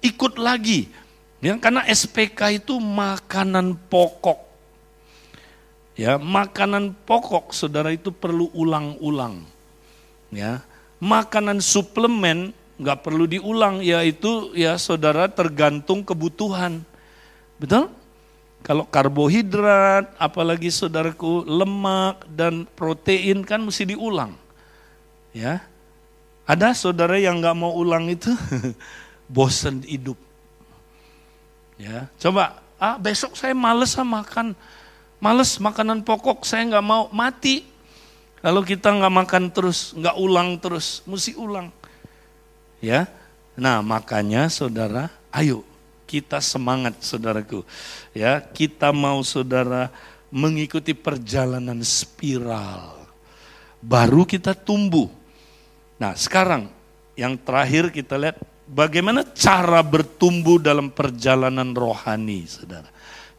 ikut 0.01 0.41
lagi. 0.41 0.89
Ya, 1.37 1.53
karena 1.61 1.85
SPK 1.85 2.65
itu 2.65 2.81
makanan 2.81 3.77
pokok 3.85 4.46
Ya, 5.97 6.21
makanan 6.21 6.93
pokok 7.09 7.57
saudara 7.57 7.89
itu 7.89 8.13
perlu 8.13 8.53
ulang-ulang. 8.53 9.41
Ya, 10.29 10.61
makanan 11.01 11.57
suplemen 11.57 12.53
nggak 12.77 13.01
perlu 13.01 13.25
diulang, 13.25 13.81
yaitu 13.81 14.53
ya 14.53 14.77
saudara 14.77 15.25
tergantung 15.25 16.05
kebutuhan. 16.05 16.85
Betul? 17.57 17.89
Kalau 18.61 18.85
karbohidrat, 18.85 20.13
apalagi 20.21 20.69
saudaraku 20.69 21.41
lemak 21.49 22.29
dan 22.29 22.69
protein 22.77 23.41
kan 23.41 23.65
mesti 23.65 23.97
diulang. 23.97 24.37
Ya, 25.33 25.65
ada 26.45 26.77
saudara 26.77 27.17
yang 27.17 27.41
nggak 27.41 27.57
mau 27.57 27.73
ulang 27.73 28.05
itu, 28.05 28.29
bosan 29.33 29.81
hidup. 29.81 30.17
Ya, 31.81 32.05
coba 32.21 32.61
ah 32.77 33.01
besok 33.01 33.33
saya 33.33 33.57
males 33.57 33.97
ah 33.97 34.05
makan, 34.05 34.53
males 35.17 35.57
makanan 35.57 36.05
pokok 36.05 36.45
saya 36.45 36.65
nggak 36.67 36.85
mau 36.85 37.09
mati. 37.09 37.65
Kalau 38.37 38.61
kita 38.61 38.93
nggak 38.93 39.15
makan 39.25 39.43
terus, 39.49 39.91
nggak 39.97 40.15
ulang 40.15 40.61
terus, 40.61 41.01
mesti 41.09 41.33
ulang. 41.35 41.73
Ya, 42.77 43.09
nah 43.57 43.81
makanya 43.81 44.45
saudara, 44.47 45.09
ayo 45.33 45.65
kita 46.05 46.37
semangat 46.39 47.01
saudaraku. 47.01 47.65
Ya, 48.13 48.39
kita 48.39 48.93
mau 48.93 49.19
saudara 49.25 49.89
mengikuti 50.29 50.93
perjalanan 50.93 51.81
spiral. 51.81 52.95
Baru 53.81 54.23
kita 54.23 54.53
tumbuh. 54.53 55.09
Nah 55.97 56.13
sekarang 56.13 56.69
yang 57.17 57.33
terakhir 57.41 57.89
kita 57.89 58.15
lihat 58.15 58.37
bagaimana 58.69 59.25
cara 59.33 59.81
bertumbuh 59.81 60.61
dalam 60.61 60.93
perjalanan 60.93 61.73
rohani, 61.73 62.45
saudara. 62.45 62.89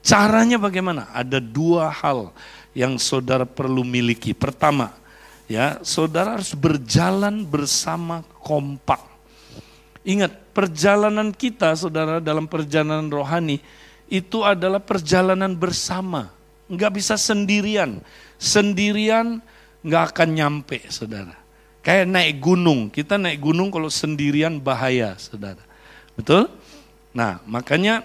Caranya 0.03 0.57
bagaimana? 0.57 1.11
Ada 1.13 1.43
dua 1.43 1.91
hal 1.91 2.33
yang 2.73 2.97
saudara 2.97 3.45
perlu 3.45 3.83
miliki. 3.83 4.33
Pertama, 4.33 4.95
ya, 5.51 5.83
saudara 5.83 6.39
harus 6.39 6.55
berjalan 6.55 7.43
bersama 7.43 8.23
kompak. 8.41 9.03
Ingat, 10.07 10.33
perjalanan 10.55 11.35
kita, 11.35 11.75
saudara, 11.77 12.23
dalam 12.23 12.49
perjalanan 12.49 13.11
rohani 13.11 13.61
itu 14.09 14.41
adalah 14.41 14.81
perjalanan 14.81 15.53
bersama. 15.53 16.33
Enggak 16.69 16.97
bisa 16.97 17.15
sendirian. 17.21 18.01
Sendirian 18.41 19.45
nggak 19.85 20.05
akan 20.15 20.29
nyampe, 20.33 20.81
saudara. 20.89 21.37
Kayak 21.85 22.07
naik 22.09 22.37
gunung, 22.43 22.89
kita 22.93 23.17
naik 23.17 23.41
gunung 23.41 23.73
kalau 23.73 23.89
sendirian 23.89 24.61
bahaya, 24.61 25.17
saudara. 25.17 25.61
Betul? 26.17 26.51
Nah, 27.15 27.41
makanya 27.49 28.05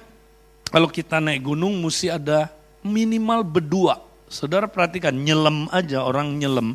kalau 0.74 0.90
kita 0.90 1.22
naik 1.22 1.46
gunung 1.46 1.78
mesti 1.86 2.10
ada 2.10 2.50
minimal 2.82 3.46
berdua. 3.46 4.02
Saudara 4.26 4.66
perhatikan, 4.66 5.14
nyelam 5.14 5.70
aja 5.70 6.02
orang 6.02 6.42
nyelam 6.42 6.74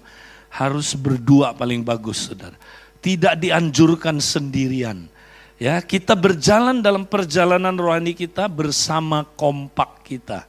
harus 0.55 0.95
berdua 0.95 1.51
paling 1.51 1.83
bagus, 1.83 2.31
saudara. 2.31 2.55
Tidak 3.03 3.35
dianjurkan 3.35 4.23
sendirian. 4.23 5.11
Ya, 5.59 5.83
kita 5.83 6.15
berjalan 6.15 6.79
dalam 6.79 7.03
perjalanan 7.03 7.75
rohani 7.75 8.15
kita 8.15 8.47
bersama 8.47 9.27
kompak 9.35 10.07
kita. 10.07 10.47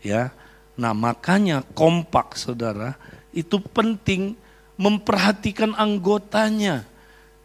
Ya. 0.00 0.32
Nah, 0.72 0.96
makanya 0.96 1.60
kompak 1.76 2.40
Saudara 2.40 2.96
itu 3.36 3.60
penting 3.60 4.32
memperhatikan 4.80 5.76
anggotanya. 5.76 6.88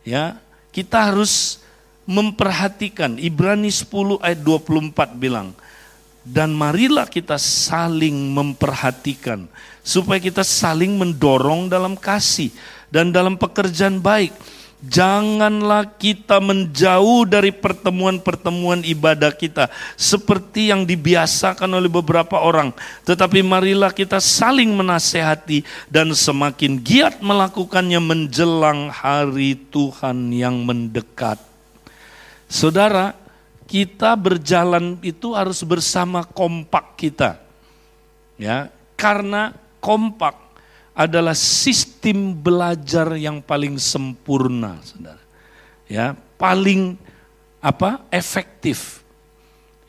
Ya, 0.07 0.39
kita 0.71 1.11
harus 1.11 1.59
memperhatikan. 2.03 3.15
Ibrani 3.19 3.71
10 3.71 4.19
ayat 4.23 4.39
24 4.41 5.15
bilang, 5.15 5.55
dan 6.23 6.55
marilah 6.55 7.07
kita 7.07 7.35
saling 7.35 8.15
memperhatikan 8.31 9.43
supaya 9.83 10.23
kita 10.23 10.39
saling 10.39 10.95
mendorong 10.95 11.67
dalam 11.67 11.99
kasih 11.99 12.47
dan 12.87 13.11
dalam 13.11 13.35
pekerjaan 13.35 13.99
baik 13.99 14.31
Janganlah 14.83 15.95
kita 15.95 16.43
menjauh 16.43 17.23
dari 17.23 17.55
pertemuan-pertemuan 17.55 18.83
ibadah 18.83 19.31
kita 19.31 19.71
seperti 19.95 20.75
yang 20.75 20.83
dibiasakan 20.83 21.71
oleh 21.71 21.87
beberapa 21.87 22.43
orang, 22.43 22.75
tetapi 23.07 23.39
marilah 23.47 23.95
kita 23.95 24.19
saling 24.19 24.75
menasehati 24.75 25.63
dan 25.87 26.11
semakin 26.11 26.83
giat 26.83 27.23
melakukannya 27.23 28.03
menjelang 28.03 28.91
hari 28.91 29.55
Tuhan 29.71 30.35
yang 30.35 30.59
mendekat. 30.67 31.52
Saudara, 32.53 33.17
kita 33.65 34.13
berjalan 34.13 35.01
itu 35.01 35.33
harus 35.33 35.65
bersama 35.65 36.21
kompak 36.21 36.93
kita. 37.01 37.41
Ya, 38.37 38.69
karena 38.93 39.57
kompak 39.81 40.37
adalah 40.93 41.33
sistem 41.33 42.37
belajar 42.37 43.17
yang 43.17 43.41
paling 43.41 43.81
sempurna, 43.81 44.77
saudara. 44.85 45.17
Ya, 45.89 46.13
paling 46.37 46.93
apa? 47.57 48.05
Efektif. 48.13 49.01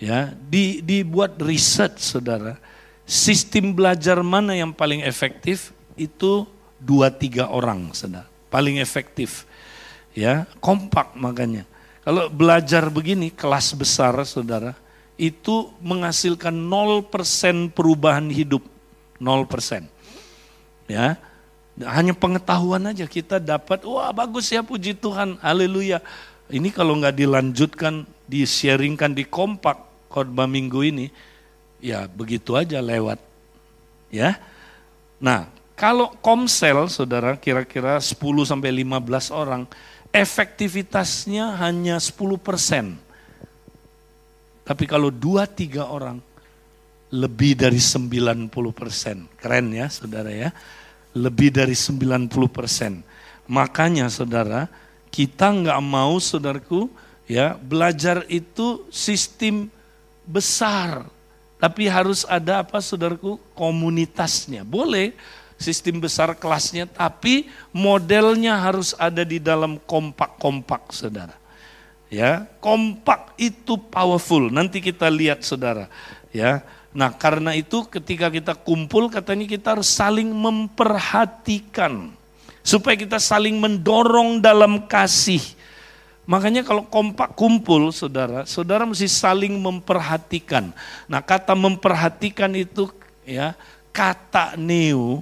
Ya, 0.00 0.32
di, 0.32 0.80
dibuat 0.80 1.36
riset, 1.44 2.00
saudara. 2.00 2.56
Sistem 3.04 3.76
belajar 3.76 4.24
mana 4.24 4.56
yang 4.56 4.72
paling 4.72 5.04
efektif? 5.04 5.76
Itu 6.00 6.48
dua 6.80 7.12
tiga 7.12 7.52
orang, 7.52 7.92
saudara. 7.92 8.24
Paling 8.48 8.80
efektif. 8.80 9.44
Ya, 10.16 10.48
kompak 10.64 11.12
makanya. 11.12 11.68
Kalau 12.04 12.28
belajar 12.28 12.84
begini, 12.92 13.32
kelas 13.32 13.72
besar, 13.72 14.12
saudara, 14.28 14.76
itu 15.16 15.72
menghasilkan 15.80 16.52
0% 16.52 17.72
perubahan 17.72 18.28
hidup. 18.28 18.60
0% 19.16 19.94
ya. 20.90 21.16
Hanya 21.74 22.14
pengetahuan 22.14 22.86
aja 22.86 23.02
kita 23.02 23.42
dapat 23.42 23.82
wah 23.82 24.14
bagus 24.14 24.46
ya 24.54 24.62
puji 24.62 24.94
Tuhan 24.94 25.42
haleluya. 25.42 25.98
Ini 26.46 26.70
kalau 26.70 26.94
nggak 27.02 27.18
dilanjutkan 27.18 28.06
di 28.30 28.46
sharingkan 28.46 29.10
di 29.10 29.26
kompak 29.26 29.80
khotbah 30.06 30.46
minggu 30.46 30.80
ini 30.86 31.06
ya 31.82 32.06
begitu 32.06 32.54
aja 32.54 32.78
lewat. 32.78 33.18
Ya. 34.14 34.38
Nah 35.18 35.50
kalau 35.74 36.14
komsel 36.22 36.86
saudara 36.86 37.34
kira-kira 37.34 37.98
10 37.98 38.14
sampai 38.46 38.70
15 38.70 39.34
orang 39.34 39.66
efektivitasnya 40.14 41.58
hanya 41.58 41.98
10 41.98 42.38
persen 42.38 43.02
tapi 44.64 44.88
kalau 44.88 45.12
2-3 45.12 45.84
orang 45.84 46.18
lebih 47.12 47.54
dari 47.54 47.76
90 47.78 48.48
persen. 48.72 49.28
Keren 49.36 49.70
ya 49.70 49.86
saudara 49.92 50.32
ya. 50.32 50.50
Lebih 51.12 51.52
dari 51.52 51.76
90 51.76 52.32
persen. 52.48 53.04
Makanya 53.44 54.08
saudara, 54.08 54.66
kita 55.12 55.52
nggak 55.52 55.78
mau 55.84 56.16
saudaraku 56.18 56.88
ya 57.28 57.54
belajar 57.60 58.24
itu 58.26 58.82
sistem 58.88 59.68
besar. 60.24 61.06
Tapi 61.60 61.86
harus 61.86 62.24
ada 62.26 62.64
apa 62.64 62.80
saudaraku 62.80 63.36
komunitasnya. 63.52 64.64
Boleh 64.64 65.12
sistem 65.56 66.02
besar 66.02 66.34
kelasnya 66.36 66.86
tapi 66.88 67.48
modelnya 67.70 68.58
harus 68.58 68.92
ada 68.98 69.22
di 69.22 69.38
dalam 69.38 69.80
kompak-kompak 69.82 70.90
saudara. 70.90 71.36
Ya, 72.12 72.46
kompak 72.62 73.34
itu 73.40 73.74
powerful. 73.74 74.46
Nanti 74.46 74.78
kita 74.78 75.10
lihat 75.10 75.42
saudara, 75.42 75.90
ya 76.30 76.62
Nah 76.94 77.10
karena 77.10 77.58
itu 77.58 77.82
ketika 77.90 78.30
kita 78.30 78.54
kumpul 78.54 79.10
katanya 79.10 79.50
kita 79.50 79.74
harus 79.74 79.90
saling 79.90 80.30
memperhatikan. 80.30 82.14
Supaya 82.64 82.96
kita 82.96 83.18
saling 83.20 83.58
mendorong 83.60 84.40
dalam 84.40 84.86
kasih. 84.88 85.42
Makanya 86.24 86.64
kalau 86.64 86.88
kompak 86.88 87.36
kumpul 87.36 87.92
saudara, 87.92 88.48
saudara 88.48 88.88
mesti 88.88 89.04
saling 89.04 89.52
memperhatikan. 89.60 90.72
Nah 91.04 91.20
kata 91.20 91.52
memperhatikan 91.52 92.48
itu 92.56 92.88
ya 93.28 93.52
kata 93.92 94.56
neo 94.56 95.20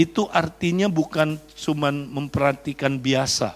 itu 0.00 0.24
artinya 0.32 0.88
bukan 0.88 1.36
cuma 1.60 1.92
memperhatikan 1.92 2.96
biasa. 2.96 3.52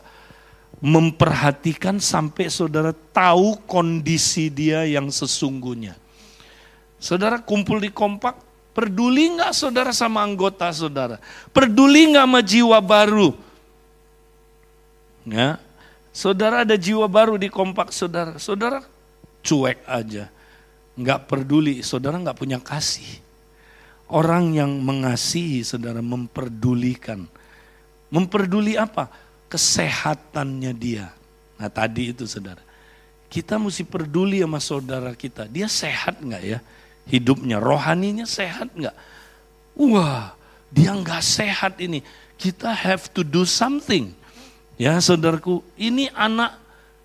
Memperhatikan 0.84 1.96
sampai 1.96 2.52
saudara 2.52 2.92
tahu 2.92 3.56
kondisi 3.64 4.52
dia 4.52 4.84
yang 4.84 5.08
sesungguhnya. 5.08 5.96
Saudara 7.00 7.40
kumpul 7.40 7.80
di 7.80 7.88
kompak, 7.88 8.36
peduli 8.76 9.32
nggak 9.32 9.56
saudara 9.56 9.96
sama 9.96 10.20
anggota 10.20 10.68
saudara? 10.76 11.16
Peduli 11.56 12.12
nggak 12.12 12.26
sama 12.28 12.40
jiwa 12.44 12.78
baru? 12.84 13.32
Ya, 15.24 15.56
saudara 16.12 16.68
ada 16.68 16.76
jiwa 16.76 17.08
baru 17.08 17.40
di 17.40 17.48
kompak 17.48 17.88
saudara, 17.88 18.36
saudara 18.36 18.84
cuek 19.40 19.80
aja, 19.88 20.28
nggak 21.00 21.24
peduli, 21.24 21.80
saudara 21.80 22.20
nggak 22.20 22.36
punya 22.36 22.60
kasih. 22.60 23.23
Orang 24.04 24.52
yang 24.52 24.70
mengasihi 24.84 25.64
saudara 25.64 26.04
memperdulikan, 26.04 27.24
memperduli 28.12 28.76
apa? 28.76 29.08
Kesehatannya 29.48 30.72
dia. 30.76 31.08
Nah 31.56 31.72
tadi 31.72 32.12
itu 32.12 32.28
saudara, 32.28 32.60
kita 33.32 33.56
mesti 33.56 33.82
peduli 33.82 34.44
sama 34.44 34.60
saudara 34.60 35.16
kita, 35.16 35.48
dia 35.48 35.66
sehat 35.66 36.20
nggak 36.20 36.42
ya? 36.44 36.60
hidupnya, 37.08 37.60
rohaninya 37.60 38.24
sehat 38.24 38.72
nggak? 38.72 38.96
Wah, 39.76 40.32
dia 40.72 40.94
nggak 40.94 41.22
sehat 41.22 41.80
ini. 41.80 42.00
Kita 42.40 42.72
have 42.72 43.10
to 43.12 43.22
do 43.22 43.46
something. 43.46 44.12
Ya 44.74 44.98
saudaraku, 44.98 45.62
ini 45.78 46.10
anak 46.14 46.58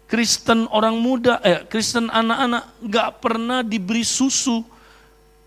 Kristen 0.09 0.65
orang 0.73 0.97
muda, 0.97 1.37
eh 1.45 1.61
Kristen 1.69 2.09
anak-anak 2.09 2.63
nggak 2.81 3.09
pernah 3.21 3.59
diberi 3.61 4.01
susu. 4.01 4.65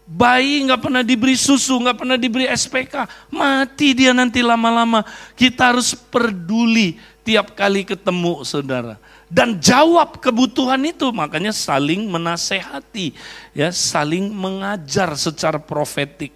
Bayi 0.02 0.66
nggak 0.66 0.82
pernah 0.82 1.02
diberi 1.06 1.38
susu, 1.38 1.78
nggak 1.78 2.02
pernah 2.02 2.18
diberi 2.18 2.50
SPK, 2.50 3.06
mati 3.30 3.94
dia 3.94 4.10
nanti 4.10 4.42
lama-lama. 4.42 5.06
Kita 5.38 5.70
harus 5.70 5.94
peduli 5.94 6.98
tiap 7.22 7.54
kali 7.54 7.86
ketemu 7.86 8.42
saudara. 8.42 8.98
Dan 9.32 9.56
jawab 9.62 10.20
kebutuhan 10.20 10.82
itu, 10.84 11.08
makanya 11.14 11.54
saling 11.54 12.04
menasehati, 12.10 13.16
ya 13.56 13.72
saling 13.72 14.28
mengajar 14.28 15.16
secara 15.16 15.56
profetik. 15.56 16.34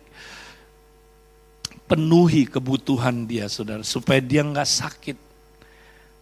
Penuhi 1.86 2.48
kebutuhan 2.48 3.28
dia 3.28 3.50
saudara, 3.50 3.84
supaya 3.84 4.22
dia 4.22 4.40
nggak 4.46 4.66
sakit. 4.66 5.18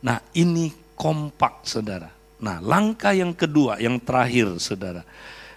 Nah 0.02 0.18
ini 0.34 0.72
kompak 0.98 1.62
saudara. 1.64 2.10
Nah 2.40 2.58
langkah 2.58 3.14
yang 3.14 3.32
kedua, 3.32 3.78
yang 3.78 3.96
terakhir 4.02 4.58
saudara. 4.58 5.06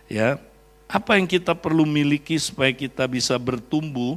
Ya 0.07 0.39
apa 0.87 1.19
yang 1.19 1.27
kita 1.27 1.51
perlu 1.51 1.83
miliki 1.83 2.39
supaya 2.39 2.71
kita 2.71 3.03
bisa 3.11 3.35
bertumbuh? 3.35 4.15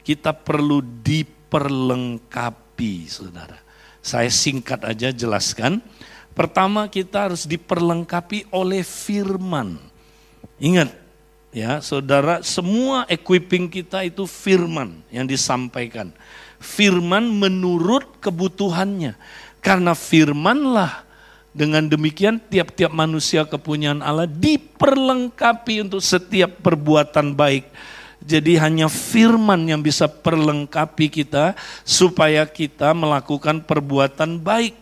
Kita 0.00 0.32
perlu 0.32 0.80
diperlengkapi, 0.80 3.12
saudara. 3.12 3.60
Saya 4.00 4.32
singkat 4.32 4.88
aja 4.88 5.12
jelaskan. 5.12 5.84
Pertama 6.32 6.88
kita 6.88 7.28
harus 7.28 7.44
diperlengkapi 7.44 8.48
oleh 8.48 8.80
firman. 8.80 9.76
Ingat, 10.56 10.96
ya 11.52 11.84
saudara, 11.84 12.40
semua 12.40 13.04
equipping 13.12 13.68
kita 13.68 14.00
itu 14.08 14.24
firman 14.24 15.04
yang 15.12 15.28
disampaikan. 15.28 16.08
Firman 16.56 17.28
menurut 17.28 18.16
kebutuhannya. 18.16 19.12
Karena 19.60 19.92
firmanlah 19.92 21.04
dengan 21.52 21.88
demikian 21.88 22.38
tiap-tiap 22.38 22.92
manusia 22.92 23.42
kepunyaan 23.48 24.04
Allah 24.04 24.28
diperlengkapi 24.28 25.88
untuk 25.88 26.04
setiap 26.04 26.60
perbuatan 26.62 27.34
baik. 27.34 27.66
Jadi 28.18 28.58
hanya 28.58 28.90
firman 28.90 29.62
yang 29.64 29.80
bisa 29.80 30.10
perlengkapi 30.10 31.06
kita 31.08 31.54
supaya 31.86 32.44
kita 32.44 32.92
melakukan 32.92 33.62
perbuatan 33.62 34.42
baik. 34.42 34.74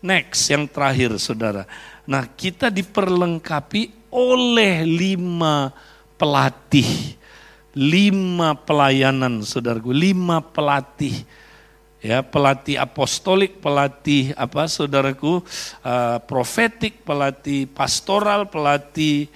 Next, 0.00 0.48
yang 0.48 0.64
terakhir 0.64 1.12
saudara. 1.20 1.68
Nah 2.08 2.24
kita 2.24 2.72
diperlengkapi 2.72 4.10
oleh 4.10 4.82
lima 4.82 5.70
pelatih. 6.16 7.20
Lima 7.70 8.58
pelayanan 8.58 9.46
saudaraku, 9.46 9.94
lima 9.94 10.42
pelatih 10.42 11.22
ya 12.00 12.24
pelatih 12.24 12.80
apostolik, 12.80 13.60
pelatih 13.60 14.32
apa 14.36 14.66
saudaraku 14.66 15.44
uh, 15.84 16.18
profetik, 16.24 17.04
pelatih 17.04 17.68
pastoral, 17.70 18.48
pelatih 18.48 19.28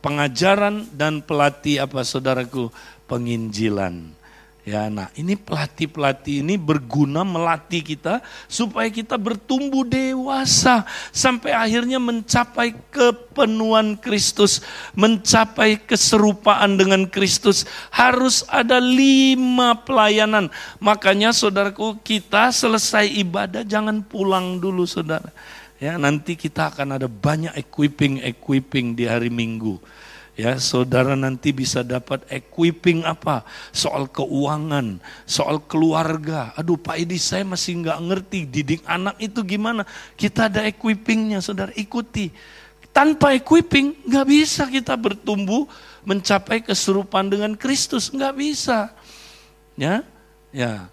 pengajaran 0.00 0.86
dan 0.94 1.20
pelatih 1.20 1.82
apa 1.82 2.06
saudaraku 2.06 2.70
penginjilan. 3.10 4.21
Ya, 4.62 4.86
nah 4.86 5.10
ini 5.18 5.34
pelatih-pelatih 5.34 6.38
ini 6.38 6.54
berguna 6.54 7.26
melatih 7.26 7.82
kita 7.82 8.22
supaya 8.46 8.86
kita 8.94 9.18
bertumbuh 9.18 9.82
dewasa 9.82 10.86
sampai 11.10 11.50
akhirnya 11.50 11.98
mencapai 11.98 12.70
kepenuhan 12.94 13.98
Kristus, 13.98 14.62
mencapai 14.94 15.82
keserupaan 15.82 16.78
dengan 16.78 17.10
Kristus. 17.10 17.66
Harus 17.90 18.46
ada 18.46 18.78
lima 18.78 19.82
pelayanan. 19.82 20.46
Makanya 20.78 21.34
saudaraku 21.34 21.98
kita 21.98 22.54
selesai 22.54 23.10
ibadah 23.18 23.66
jangan 23.66 23.98
pulang 23.98 24.62
dulu 24.62 24.86
saudara. 24.86 25.34
Ya, 25.82 25.98
nanti 25.98 26.38
kita 26.38 26.70
akan 26.70 27.02
ada 27.02 27.10
banyak 27.10 27.50
equipping-equipping 27.58 28.94
di 28.94 29.10
hari 29.10 29.26
Minggu 29.26 29.82
Ya, 30.32 30.56
saudara 30.56 31.12
nanti 31.12 31.52
bisa 31.52 31.84
dapat 31.84 32.24
equipping 32.32 33.04
apa? 33.04 33.44
Soal 33.68 34.08
keuangan, 34.08 34.96
soal 35.28 35.60
keluarga. 35.60 36.56
Aduh 36.56 36.80
Pak 36.80 37.04
Edi 37.04 37.20
saya 37.20 37.44
masih 37.44 37.84
nggak 37.84 37.98
ngerti 38.00 38.38
didik 38.48 38.80
anak 38.88 39.20
itu 39.20 39.44
gimana. 39.44 39.84
Kita 40.16 40.48
ada 40.48 40.64
equippingnya, 40.64 41.44
saudara 41.44 41.68
ikuti. 41.76 42.32
Tanpa 42.96 43.36
equipping 43.36 44.08
nggak 44.08 44.26
bisa 44.28 44.64
kita 44.72 44.96
bertumbuh 44.96 45.68
mencapai 46.08 46.64
kesurupan 46.64 47.28
dengan 47.28 47.52
Kristus, 47.52 48.08
nggak 48.08 48.32
bisa. 48.32 48.88
Ya, 49.76 50.00
ya. 50.48 50.88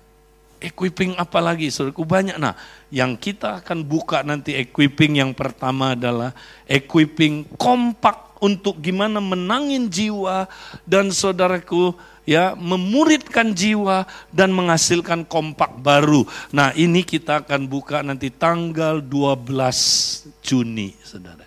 Equipping 0.59 1.15
apa 1.15 1.39
lagi? 1.39 1.71
Saudaraku 1.71 2.03
banyak. 2.03 2.35
Nah, 2.35 2.59
yang 2.91 3.15
kita 3.15 3.63
akan 3.63 3.87
buka 3.87 4.19
nanti 4.19 4.51
equipping 4.59 5.23
yang 5.23 5.31
pertama 5.31 5.95
adalah 5.95 6.35
equipping 6.67 7.47
kompak 7.55 8.28
untuk 8.39 8.79
gimana 8.79 9.19
menangin 9.19 9.91
jiwa 9.91 10.47
dan 10.87 11.11
saudaraku 11.11 11.93
ya 12.23 12.55
memuridkan 12.55 13.51
jiwa 13.51 14.07
dan 14.31 14.55
menghasilkan 14.55 15.27
kompak 15.27 15.75
baru. 15.79 16.23
Nah, 16.53 16.71
ini 16.75 17.03
kita 17.03 17.43
akan 17.43 17.67
buka 17.67 18.05
nanti 18.05 18.31
tanggal 18.31 19.03
12 19.03 20.29
Juni, 20.43 20.95
Saudara. 21.03 21.45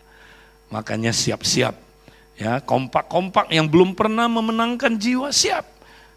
Makanya 0.73 1.13
siap-siap. 1.13 1.75
Ya, 2.35 2.59
kompak-kompak 2.59 3.53
yang 3.55 3.69
belum 3.71 3.95
pernah 3.95 4.27
memenangkan 4.27 4.97
jiwa 4.99 5.31
siap. 5.31 5.69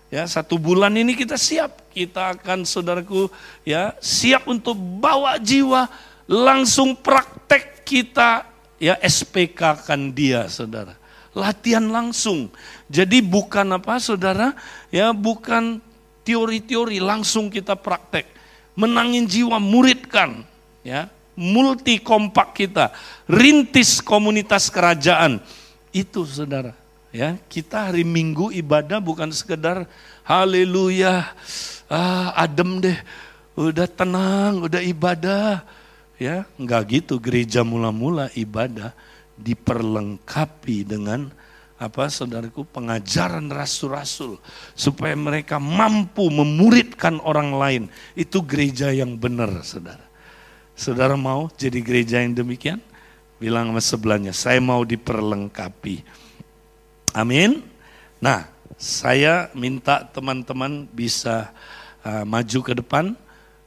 Ya, 0.09 0.25
satu 0.25 0.57
bulan 0.57 0.95
ini 0.95 1.13
kita 1.13 1.35
siap. 1.35 1.91
Kita 1.91 2.33
akan 2.39 2.63
saudaraku 2.63 3.27
ya 3.63 3.93
siap 4.03 4.47
untuk 4.47 4.75
bawa 4.75 5.39
jiwa 5.39 5.87
langsung 6.25 6.97
praktek 6.97 7.85
kita 7.85 8.54
ya 8.79 8.95
SPK 8.99 9.85
kan 9.85 10.11
dia 10.11 10.47
saudara. 10.51 10.95
Latihan 11.35 11.83
langsung. 11.83 12.47
Jadi 12.87 13.19
bukan 13.19 13.75
apa 13.75 13.99
saudara, 13.99 14.55
ya 14.87 15.11
bukan 15.11 15.83
teori-teori, 16.23 17.03
langsung 17.03 17.51
kita 17.51 17.75
praktek. 17.75 18.23
Menangin 18.75 19.27
jiwa, 19.27 19.59
muridkan. 19.59 20.47
ya 20.83 21.11
Multi 21.35 21.99
kompak 21.99 22.55
kita, 22.55 22.95
rintis 23.27 23.99
komunitas 23.99 24.71
kerajaan. 24.71 25.43
Itu 25.91 26.23
saudara. 26.23 26.71
Ya, 27.11 27.35
kita 27.51 27.91
hari 27.91 28.07
Minggu 28.07 28.55
ibadah 28.55 29.03
bukan 29.03 29.31
sekedar 29.35 29.83
haleluya, 30.23 31.27
ah, 31.91 32.31
adem 32.39 32.79
deh, 32.79 32.95
udah 33.55 33.87
tenang, 33.87 34.63
udah 34.63 34.79
ibadah 34.83 35.63
Ya, 36.15 36.47
enggak 36.55 37.03
gitu 37.03 37.19
gereja 37.19 37.65
mula-mula 37.67 38.31
ibadah 38.39 38.95
diperlengkapi 39.35 40.87
dengan 40.87 41.27
apa 41.75 42.07
saudaraku 42.07 42.63
pengajaran 42.63 43.51
rasul-rasul 43.51 44.39
supaya 44.71 45.11
mereka 45.11 45.59
mampu 45.59 46.31
memuridkan 46.31 47.19
orang 47.19 47.51
lain. 47.51 47.83
Itu 48.15 48.39
gereja 48.47 48.95
yang 48.95 49.19
benar, 49.19 49.51
Saudara. 49.67 50.07
Saudara 50.75 51.19
mau 51.19 51.51
jadi 51.51 51.79
gereja 51.83 52.23
yang 52.23 52.35
demikian? 52.35 52.79
Bilang 53.35 53.75
sama 53.75 53.83
sebelahnya, 53.83 54.31
saya 54.31 54.63
mau 54.63 54.87
diperlengkapi. 54.87 56.03
Amin. 57.11 57.59
Nah, 58.23 58.47
saya 58.79 59.51
minta 59.51 60.07
teman-teman 60.07 60.87
bisa 60.87 61.51
uh, 62.03 62.23
maju 62.23 62.59
ke 62.63 62.73
depan. 62.75 63.11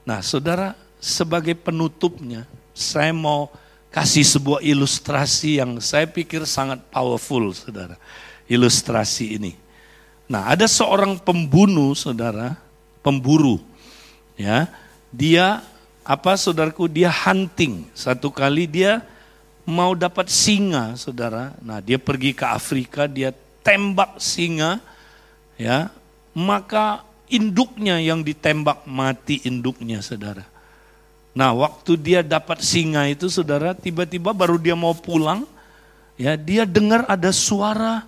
Nah, 0.01 0.25
Saudara, 0.25 0.73
sebagai 0.99 1.55
penutupnya, 1.55 2.43
saya 2.75 3.15
mau 3.15 3.49
kasih 3.89 4.21
sebuah 4.21 4.61
ilustrasi 4.61 5.57
yang 5.57 5.81
saya 5.81 6.05
pikir 6.05 6.45
sangat 6.45 6.83
powerful, 6.93 7.49
saudara. 7.55 7.97
Ilustrasi 8.45 9.39
ini. 9.39 9.53
Nah, 10.29 10.45
ada 10.45 10.69
seorang 10.69 11.17
pembunuh, 11.17 11.97
saudara, 11.97 12.53
pemburu, 13.01 13.57
ya. 14.37 14.69
Dia 15.09 15.65
apa, 16.05 16.37
saudaraku? 16.37 16.85
Dia 16.85 17.09
hunting. 17.09 17.89
Satu 17.97 18.29
kali 18.29 18.69
dia 18.69 19.01
mau 19.65 19.93
dapat 19.93 20.29
singa, 20.29 20.97
saudara. 20.97 21.53
Nah, 21.61 21.81
dia 21.81 22.01
pergi 22.01 22.33
ke 22.33 22.45
Afrika, 22.45 23.05
dia 23.05 23.33
tembak 23.61 24.17
singa, 24.17 24.81
ya. 25.57 25.89
Maka 26.33 27.05
induknya 27.29 28.01
yang 28.01 28.25
ditembak 28.25 28.85
mati 28.89 29.41
induknya, 29.45 30.01
saudara. 30.01 30.48
Nah, 31.29 31.53
waktu 31.53 31.93
dia 31.93 32.19
dapat 32.25 32.65
singa 32.65 33.05
itu, 33.05 33.29
saudara, 33.29 33.77
tiba-tiba 33.77 34.33
baru 34.33 34.57
dia 34.57 34.73
mau 34.73 34.97
pulang, 34.97 35.45
ya 36.17 36.33
dia 36.33 36.65
dengar 36.65 37.05
ada 37.05 37.29
suara 37.29 38.01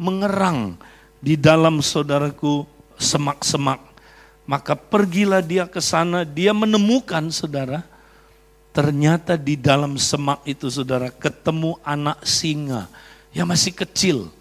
mengerang 0.00 0.80
di 1.20 1.36
dalam 1.36 1.84
saudaraku 1.84 2.64
semak-semak. 2.96 3.80
Maka 4.48 4.74
pergilah 4.74 5.44
dia 5.44 5.68
ke 5.68 5.78
sana, 5.78 6.24
dia 6.24 6.56
menemukan 6.56 7.28
saudara, 7.28 7.84
ternyata 8.72 9.36
di 9.36 9.54
dalam 9.54 10.00
semak 10.00 10.40
itu 10.48 10.66
saudara 10.72 11.12
ketemu 11.12 11.76
anak 11.84 12.24
singa 12.24 12.88
yang 13.36 13.46
masih 13.46 13.76
kecil, 13.76 14.32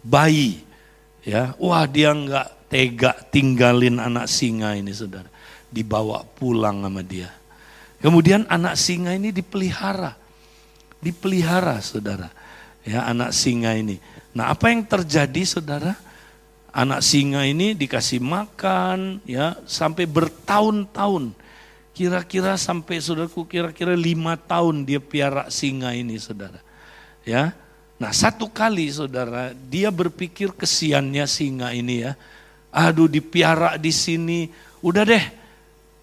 bayi. 0.00 0.62
Ya, 1.22 1.54
wah 1.58 1.86
dia 1.86 2.10
nggak 2.14 2.48
tega 2.66 3.12
tinggalin 3.30 3.98
anak 3.98 4.30
singa 4.30 4.74
ini 4.74 4.90
saudara, 4.94 5.28
dibawa 5.68 6.24
pulang 6.38 6.82
sama 6.82 7.02
dia 7.04 7.41
Kemudian 8.02 8.44
anak 8.50 8.74
singa 8.74 9.14
ini 9.14 9.30
dipelihara. 9.30 10.18
Dipelihara 10.98 11.78
saudara. 11.78 12.28
Ya 12.82 13.06
anak 13.06 13.30
singa 13.30 13.78
ini. 13.78 14.02
Nah 14.34 14.50
apa 14.50 14.74
yang 14.74 14.82
terjadi 14.82 15.42
saudara? 15.46 15.94
Anak 16.74 17.04
singa 17.04 17.46
ini 17.46 17.78
dikasih 17.78 18.18
makan 18.18 19.22
ya 19.22 19.54
sampai 19.64 20.04
bertahun-tahun. 20.10 21.30
Kira-kira 21.94 22.58
sampai 22.58 22.98
saudaraku 22.98 23.46
kira-kira 23.46 23.94
lima 23.94 24.34
tahun 24.34 24.82
dia 24.82 24.98
piara 24.98 25.46
singa 25.52 25.94
ini 25.94 26.18
saudara. 26.18 26.58
Ya, 27.22 27.54
Nah 28.02 28.10
satu 28.10 28.50
kali 28.50 28.90
saudara 28.90 29.54
dia 29.54 29.94
berpikir 29.94 30.50
kesiannya 30.50 31.22
singa 31.30 31.70
ini 31.70 32.02
ya. 32.02 32.18
Aduh 32.74 33.06
dipiara 33.06 33.78
di 33.78 33.94
sini, 33.94 34.50
udah 34.82 35.06
deh 35.06 35.24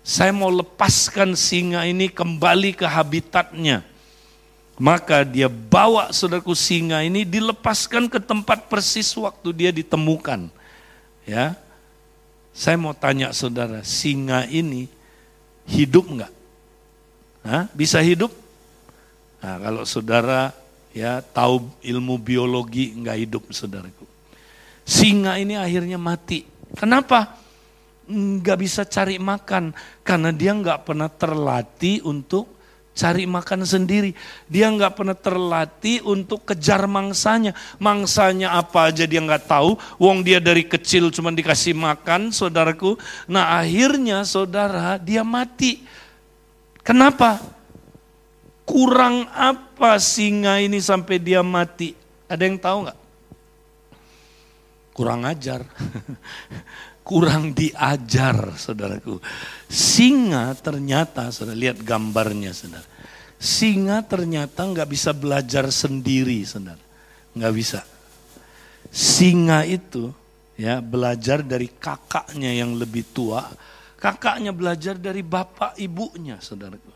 saya 0.09 0.33
mau 0.33 0.49
lepaskan 0.49 1.37
singa 1.37 1.85
ini 1.85 2.09
kembali 2.09 2.73
ke 2.73 2.81
habitatnya. 2.89 3.85
Maka 4.81 5.21
dia 5.21 5.45
bawa 5.45 6.09
saudaraku 6.09 6.57
singa 6.57 7.05
ini 7.05 7.21
dilepaskan 7.21 8.09
ke 8.09 8.17
tempat 8.17 8.65
persis 8.65 9.13
waktu 9.13 9.53
dia 9.53 9.69
ditemukan. 9.69 10.49
Ya, 11.29 11.53
saya 12.49 12.73
mau 12.81 12.97
tanya 12.97 13.29
saudara, 13.37 13.85
singa 13.85 14.49
ini 14.49 14.89
hidup 15.69 16.09
enggak? 16.09 16.33
Hah? 17.45 17.69
Bisa 17.77 18.01
hidup? 18.01 18.33
Nah, 19.45 19.61
kalau 19.61 19.83
saudara 19.85 20.57
ya 20.89 21.21
tahu 21.21 21.69
ilmu 21.85 22.17
biologi 22.17 22.97
enggak 22.97 23.29
hidup 23.29 23.43
saudaraku. 23.53 24.09
Singa 24.89 25.37
ini 25.37 25.53
akhirnya 25.53 26.01
mati. 26.01 26.49
Kenapa? 26.73 27.37
Enggak 28.09 28.57
bisa 28.57 28.81
cari 28.89 29.21
makan 29.21 29.69
karena 30.01 30.33
dia 30.33 30.51
enggak 30.57 30.81
pernah 30.81 31.05
terlatih 31.05 32.01
untuk 32.01 32.59
cari 32.99 33.23
makan 33.23 33.63
sendiri. 33.63 34.11
Dia 34.51 34.67
nggak 34.67 34.99
pernah 34.99 35.15
terlatih 35.15 36.03
untuk 36.03 36.43
kejar 36.43 36.83
mangsanya. 36.83 37.55
Mangsanya 37.79 38.59
apa 38.59 38.91
aja 38.91 39.07
dia 39.07 39.23
nggak 39.23 39.47
tahu. 39.47 39.79
Wong 39.95 40.19
dia 40.19 40.43
dari 40.43 40.67
kecil 40.67 41.07
cuma 41.15 41.31
dikasih 41.31 41.71
makan, 41.71 42.35
saudaraku. 42.35 42.99
Nah 43.31 43.55
akhirnya 43.55 44.27
saudara 44.27 44.99
dia 44.99 45.23
mati. 45.23 45.87
Kenapa? 46.83 47.39
Kurang 48.67 49.31
apa 49.33 49.97
singa 49.97 50.59
ini 50.61 50.77
sampai 50.83 51.17
dia 51.17 51.39
mati? 51.41 51.95
Ada 52.29 52.43
yang 52.45 52.59
tahu 52.59 52.77
nggak? 52.85 52.99
Kurang 54.93 55.23
ajar. 55.23 55.63
kurang 57.09 57.57
diajar, 57.57 58.53
saudaraku. 58.53 59.17
Singa 59.65 60.53
ternyata, 60.61 61.33
saudara 61.33 61.57
lihat 61.57 61.81
gambarnya, 61.81 62.53
saudara. 62.53 62.85
Singa 63.41 64.05
ternyata 64.05 64.61
nggak 64.61 64.85
bisa 64.85 65.09
belajar 65.17 65.73
sendiri, 65.73 66.45
saudara. 66.45 66.77
Nggak 67.33 67.53
bisa. 67.57 67.81
Singa 68.93 69.65
itu 69.65 70.13
ya 70.53 70.85
belajar 70.85 71.41
dari 71.41 71.73
kakaknya 71.73 72.53
yang 72.53 72.77
lebih 72.77 73.01
tua. 73.09 73.41
Kakaknya 73.97 74.53
belajar 74.53 74.93
dari 74.93 75.25
bapak 75.25 75.81
ibunya, 75.81 76.37
saudaraku. 76.37 76.93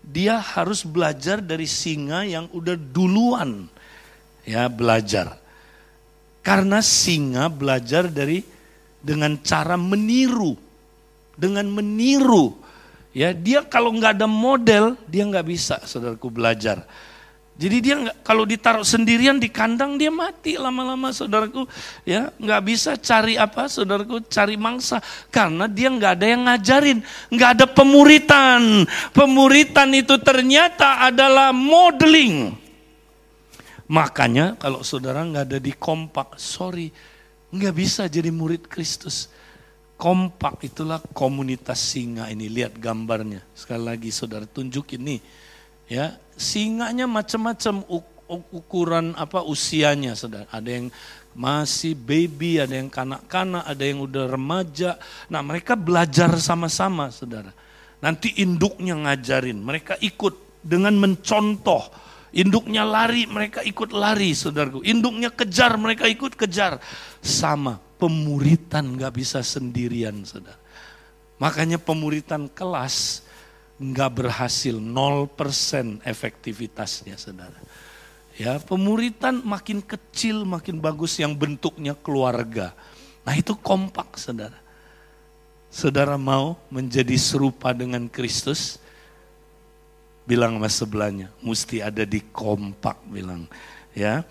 Dia 0.00 0.40
harus 0.40 0.88
belajar 0.88 1.44
dari 1.44 1.68
singa 1.68 2.24
yang 2.24 2.48
udah 2.48 2.80
duluan 2.80 3.68
ya 4.48 4.72
belajar. 4.72 5.36
Karena 6.40 6.80
singa 6.80 7.52
belajar 7.52 8.08
dari 8.08 8.40
dengan 9.00 9.36
cara 9.40 9.74
meniru, 9.80 10.56
dengan 11.36 11.66
meniru. 11.68 12.56
Ya, 13.10 13.34
dia 13.34 13.66
kalau 13.66 13.90
nggak 13.90 14.22
ada 14.22 14.28
model, 14.30 14.94
dia 15.10 15.26
nggak 15.26 15.46
bisa, 15.48 15.82
saudaraku 15.82 16.30
belajar. 16.30 16.86
Jadi 17.60 17.76
dia 17.84 17.94
nggak 18.00 18.24
kalau 18.24 18.48
ditaruh 18.48 18.86
sendirian 18.88 19.36
di 19.36 19.52
kandang 19.52 20.00
dia 20.00 20.08
mati 20.08 20.56
lama-lama 20.56 21.12
saudaraku. 21.12 21.68
Ya 22.08 22.32
nggak 22.40 22.62
bisa 22.64 22.96
cari 22.96 23.36
apa 23.36 23.68
saudaraku 23.68 24.24
cari 24.32 24.56
mangsa. 24.56 24.96
Karena 25.28 25.68
dia 25.68 25.92
nggak 25.92 26.12
ada 26.16 26.24
yang 26.24 26.48
ngajarin. 26.48 27.04
Nggak 27.28 27.50
ada 27.60 27.66
pemuritan. 27.68 28.88
Pemuritan 29.12 29.92
itu 29.92 30.16
ternyata 30.24 31.04
adalah 31.04 31.52
modeling. 31.52 32.56
Makanya 33.92 34.56
kalau 34.56 34.80
saudara 34.80 35.20
nggak 35.20 35.44
ada 35.52 35.58
di 35.60 35.76
kompak 35.76 36.40
sorry 36.40 36.88
Nggak 37.50 37.74
bisa 37.74 38.02
jadi 38.06 38.30
murid 38.30 38.66
Kristus. 38.70 39.30
Kompak 40.00 40.64
itulah 40.64 41.02
komunitas 41.12 41.82
singa 41.82 42.30
ini. 42.32 42.48
Lihat 42.48 42.78
gambarnya. 42.78 43.44
Sekali 43.52 43.84
lagi 43.84 44.10
saudara 44.14 44.48
tunjukin 44.48 45.02
nih. 45.02 45.20
Ya, 45.90 46.16
singanya 46.38 47.10
macam-macam 47.10 47.82
ukuran 48.54 49.12
apa 49.18 49.42
usianya 49.42 50.14
saudara. 50.14 50.46
Ada 50.54 50.70
yang 50.70 50.86
masih 51.34 51.94
baby, 51.94 52.62
ada 52.62 52.78
yang 52.78 52.90
kanak-kanak, 52.90 53.66
ada 53.66 53.82
yang 53.82 54.02
udah 54.02 54.30
remaja. 54.30 54.98
Nah 55.30 55.42
mereka 55.42 55.74
belajar 55.74 56.30
sama-sama 56.38 57.10
saudara. 57.10 57.50
Nanti 58.00 58.40
induknya 58.40 58.96
ngajarin, 58.96 59.60
mereka 59.60 59.98
ikut 60.00 60.62
dengan 60.64 60.96
mencontoh 60.96 62.09
Induknya 62.30 62.86
lari, 62.86 63.26
mereka 63.26 63.60
ikut 63.66 63.90
lari, 63.90 64.30
saudaraku. 64.34 64.86
Induknya 64.86 65.34
kejar, 65.34 65.74
mereka 65.74 66.06
ikut 66.06 66.38
kejar. 66.38 66.78
Sama, 67.18 67.82
pemuritan 67.98 68.94
gak 68.94 69.18
bisa 69.18 69.42
sendirian, 69.42 70.22
saudara. 70.22 70.58
Makanya 71.42 71.80
pemuritan 71.80 72.46
kelas 72.52 73.26
nggak 73.80 74.10
berhasil, 74.12 74.76
0% 74.76 76.04
efektivitasnya, 76.04 77.16
saudara. 77.16 77.56
Ya, 78.36 78.60
pemuritan 78.60 79.40
makin 79.40 79.80
kecil, 79.80 80.44
makin 80.44 80.78
bagus 80.78 81.16
yang 81.16 81.32
bentuknya 81.32 81.96
keluarga. 81.96 82.76
Nah 83.24 83.34
itu 83.34 83.56
kompak, 83.56 84.20
saudara. 84.20 84.56
Saudara 85.72 86.20
mau 86.20 86.60
menjadi 86.68 87.16
serupa 87.16 87.72
dengan 87.72 88.04
Kristus? 88.06 88.76
Bilang 90.30 90.62
sama 90.62 90.70
sebelahnya, 90.70 91.34
mesti 91.42 91.82
ada 91.82 92.06
di 92.06 92.22
kompak 92.30 93.02
bilang. 93.10 93.50
Ya, 93.90 94.22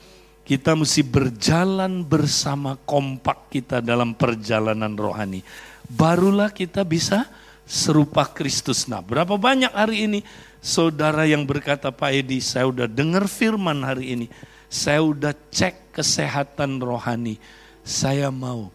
kita 0.48 0.72
mesti 0.72 1.04
berjalan 1.04 2.08
bersama 2.08 2.80
kompak 2.88 3.52
kita 3.52 3.84
dalam 3.84 4.16
perjalanan 4.16 4.96
rohani. 4.96 5.44
Barulah 5.92 6.48
kita 6.56 6.88
bisa 6.88 7.28
serupa 7.68 8.24
Kristus. 8.24 8.88
Nah, 8.88 9.04
berapa 9.04 9.36
banyak 9.36 9.76
hari 9.76 10.08
ini 10.08 10.20
saudara 10.64 11.28
yang 11.28 11.44
berkata 11.44 11.92
Pak 11.92 12.12
Edi, 12.16 12.40
saya 12.40 12.72
udah 12.72 12.88
dengar 12.88 13.28
firman 13.28 13.84
hari 13.84 14.16
ini. 14.16 14.28
Saya 14.72 15.04
udah 15.04 15.36
cek 15.52 15.92
kesehatan 15.94 16.80
rohani. 16.80 17.36
Saya 17.84 18.32
mau 18.32 18.72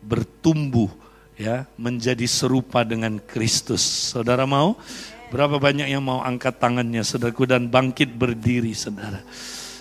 bertumbuh 0.00 0.88
ya 1.36 1.68
menjadi 1.76 2.24
serupa 2.28 2.84
dengan 2.84 3.16
Kristus. 3.20 3.80
Saudara 4.12 4.44
mau? 4.44 4.76
Berapa 5.30 5.62
banyak 5.62 5.86
yang 5.86 6.02
mau 6.02 6.18
angkat 6.26 6.58
tangannya 6.58 7.06
saudaraku 7.06 7.46
dan 7.46 7.70
bangkit 7.70 8.10
berdiri 8.18 8.74
saudara. 8.74 9.22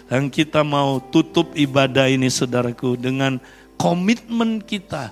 Dan 0.06 0.30
kita 0.30 0.62
mau 0.62 1.02
tutup 1.02 1.58
ibadah 1.58 2.06
ini 2.06 2.30
saudaraku 2.30 2.94
dengan 2.98 3.42
komitmen 3.78 4.62
kita. 4.62 5.10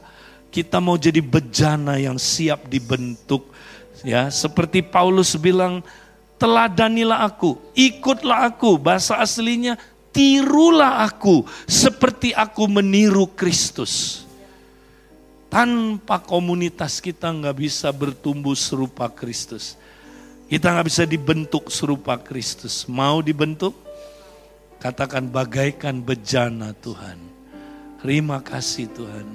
Kita 0.53 0.77
mau 0.77 0.97
jadi 0.97 1.21
bejana 1.21 1.97
yang 1.97 2.21
siap 2.21 2.69
dibentuk. 2.69 3.49
Ya, 4.05 4.29
seperti 4.29 4.85
Paulus 4.85 5.33
bilang, 5.33 5.81
teladanilah 6.37 7.25
aku, 7.25 7.57
ikutlah 7.73 8.53
aku. 8.53 8.77
Bahasa 8.77 9.17
aslinya, 9.17 9.73
tirulah 10.13 11.05
aku 11.05 11.45
seperti 11.65 12.33
aku 12.33 12.69
meniru 12.69 13.25
Kristus. 13.33 14.25
Tanpa 15.49 16.21
komunitas 16.21 17.01
kita 17.01 17.29
nggak 17.33 17.57
bisa 17.57 17.89
bertumbuh 17.89 18.53
serupa 18.53 19.09
Kristus. 19.09 19.77
Kita 20.47 20.71
nggak 20.71 20.87
bisa 20.87 21.03
dibentuk 21.03 21.67
serupa 21.67 22.15
Kristus. 22.15 22.87
Mau 22.87 23.19
dibentuk? 23.19 23.75
Katakan 24.79 25.27
bagaikan 25.27 25.99
bejana 25.99 26.71
Tuhan. 26.71 27.19
Terima 27.99 28.39
kasih 28.39 28.87
Tuhan. 28.95 29.27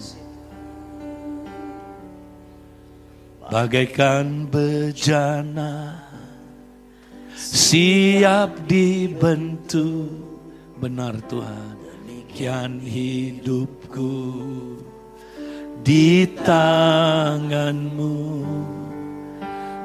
Bagaikan 3.52 4.48
bejana 4.48 6.00
siap 7.36 8.64
dibentuk 8.64 10.08
benar 10.80 11.18
Tuhan 11.28 11.76
demikian 12.32 12.80
hidupku 12.80 14.14
di 15.84 16.24
tanganmu 16.40 18.16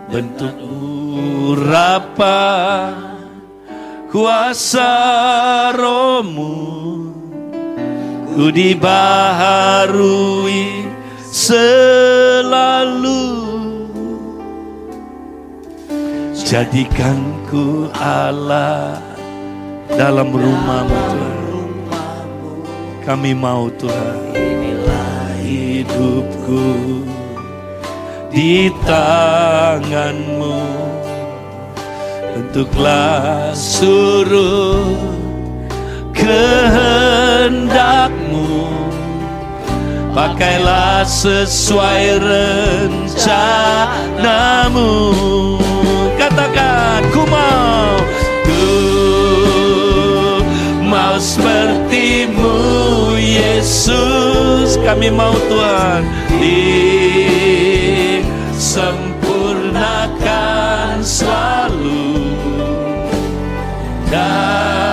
bentuk 0.07 0.55
urapa 1.51 2.39
kuasa 4.07 4.95
romu 5.75 6.55
ku 8.31 8.47
dibaharui 8.53 9.83
selalu. 11.27 13.25
Jadikan 16.47 17.19
ku 17.51 17.91
Allah 17.99 19.03
dalam 19.91 20.31
rumahmu 20.31 20.95
Tuhan. 21.11 22.27
Kami 23.03 23.35
mau 23.35 23.67
Tuhan. 23.75 24.31
Hidupku 25.47 26.63
di 28.31 28.67
tanganmu. 28.83 30.59
Bentuklah 32.35 33.55
suruh 33.57 34.93
kehendakmu. 36.13 37.65
Pakailah 40.13 41.05
sesuai 41.05 42.17
rencanamu. 42.97 43.53
Katakan 46.17 47.05
ku 47.13 47.21
mau 47.29 48.01
Ku 48.41 48.65
mau 50.81 51.21
sepertimu 51.21 52.57
Yesus. 53.13 54.81
Kami 54.81 55.13
mau 55.13 55.37
Tuhan 55.45 56.01
Disempurnakan 58.77 61.01
selalu. 61.01 62.13
Dalam 64.05 64.85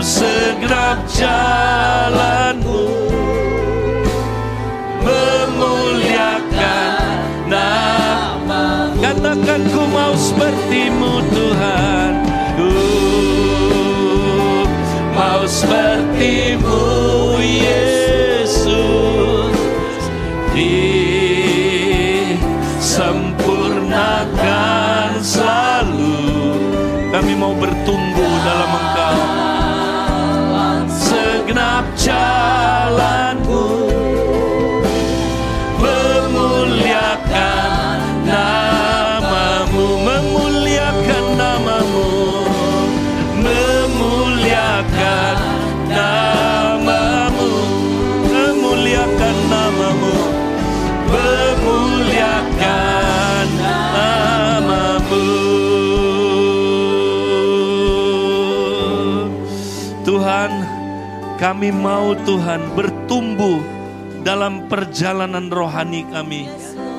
segenap 0.00 1.04
jalanmu 1.12 2.88
Memuliakan 5.04 7.28
nama 7.52 8.88
Katakan 8.96 9.60
ku 9.76 9.84
mau 9.92 10.16
sepertimu 10.16 11.20
Tuhan. 11.28 12.24
Ku 12.56 12.72
mau 15.12 15.44
sepertimu 15.44 16.80
Yesus 17.36 17.91
Segenap 31.52 31.84
jalanmu 32.00 32.41
kami 61.42 61.74
mau 61.74 62.14
Tuhan 62.22 62.70
bertumbuh 62.78 63.58
dalam 64.22 64.70
perjalanan 64.70 65.50
rohani 65.50 66.06
kami 66.06 66.46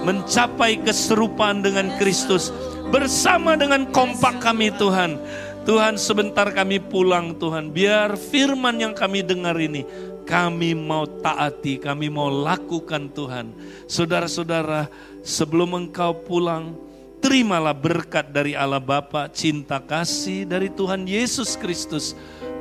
mencapai 0.03 0.83
keserupaan 0.83 1.63
dengan 1.63 1.95
Kristus 1.95 2.51
bersama 2.91 3.55
dengan 3.55 3.87
kompak 3.87 4.43
kami 4.43 4.67
Tuhan. 4.75 5.15
Tuhan 5.63 5.95
sebentar 5.95 6.51
kami 6.51 6.83
pulang 6.83 7.39
Tuhan, 7.39 7.71
biar 7.71 8.19
firman 8.19 8.83
yang 8.83 8.91
kami 8.91 9.23
dengar 9.23 9.55
ini 9.55 9.87
kami 10.27 10.75
mau 10.75 11.07
taati, 11.07 11.79
kami 11.79 12.11
mau 12.11 12.27
lakukan 12.27 13.15
Tuhan. 13.15 13.55
Saudara-saudara, 13.87 14.91
sebelum 15.23 15.87
engkau 15.87 16.19
pulang, 16.19 16.75
terimalah 17.23 17.71
berkat 17.71 18.35
dari 18.35 18.59
Allah 18.59 18.83
Bapa, 18.83 19.31
cinta 19.31 19.79
kasih 19.79 20.43
dari 20.43 20.67
Tuhan 20.67 21.07
Yesus 21.07 21.55
Kristus, 21.55 22.11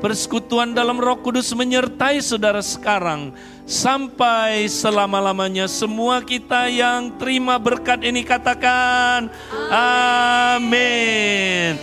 persekutuan 0.02 0.74
dalam 0.74 0.98
Roh 0.98 1.22
Kudus 1.22 1.54
menyertai 1.54 2.18
saudara 2.18 2.58
sekarang 2.58 3.30
sampai 3.62 4.66
selama-lamanya. 4.66 5.70
Semua 5.70 6.18
kita 6.26 6.66
yang 6.66 7.14
terima 7.22 7.62
berkat 7.62 8.02
ini 8.02 8.26
katakan 8.26 9.30
amin. 9.70 11.78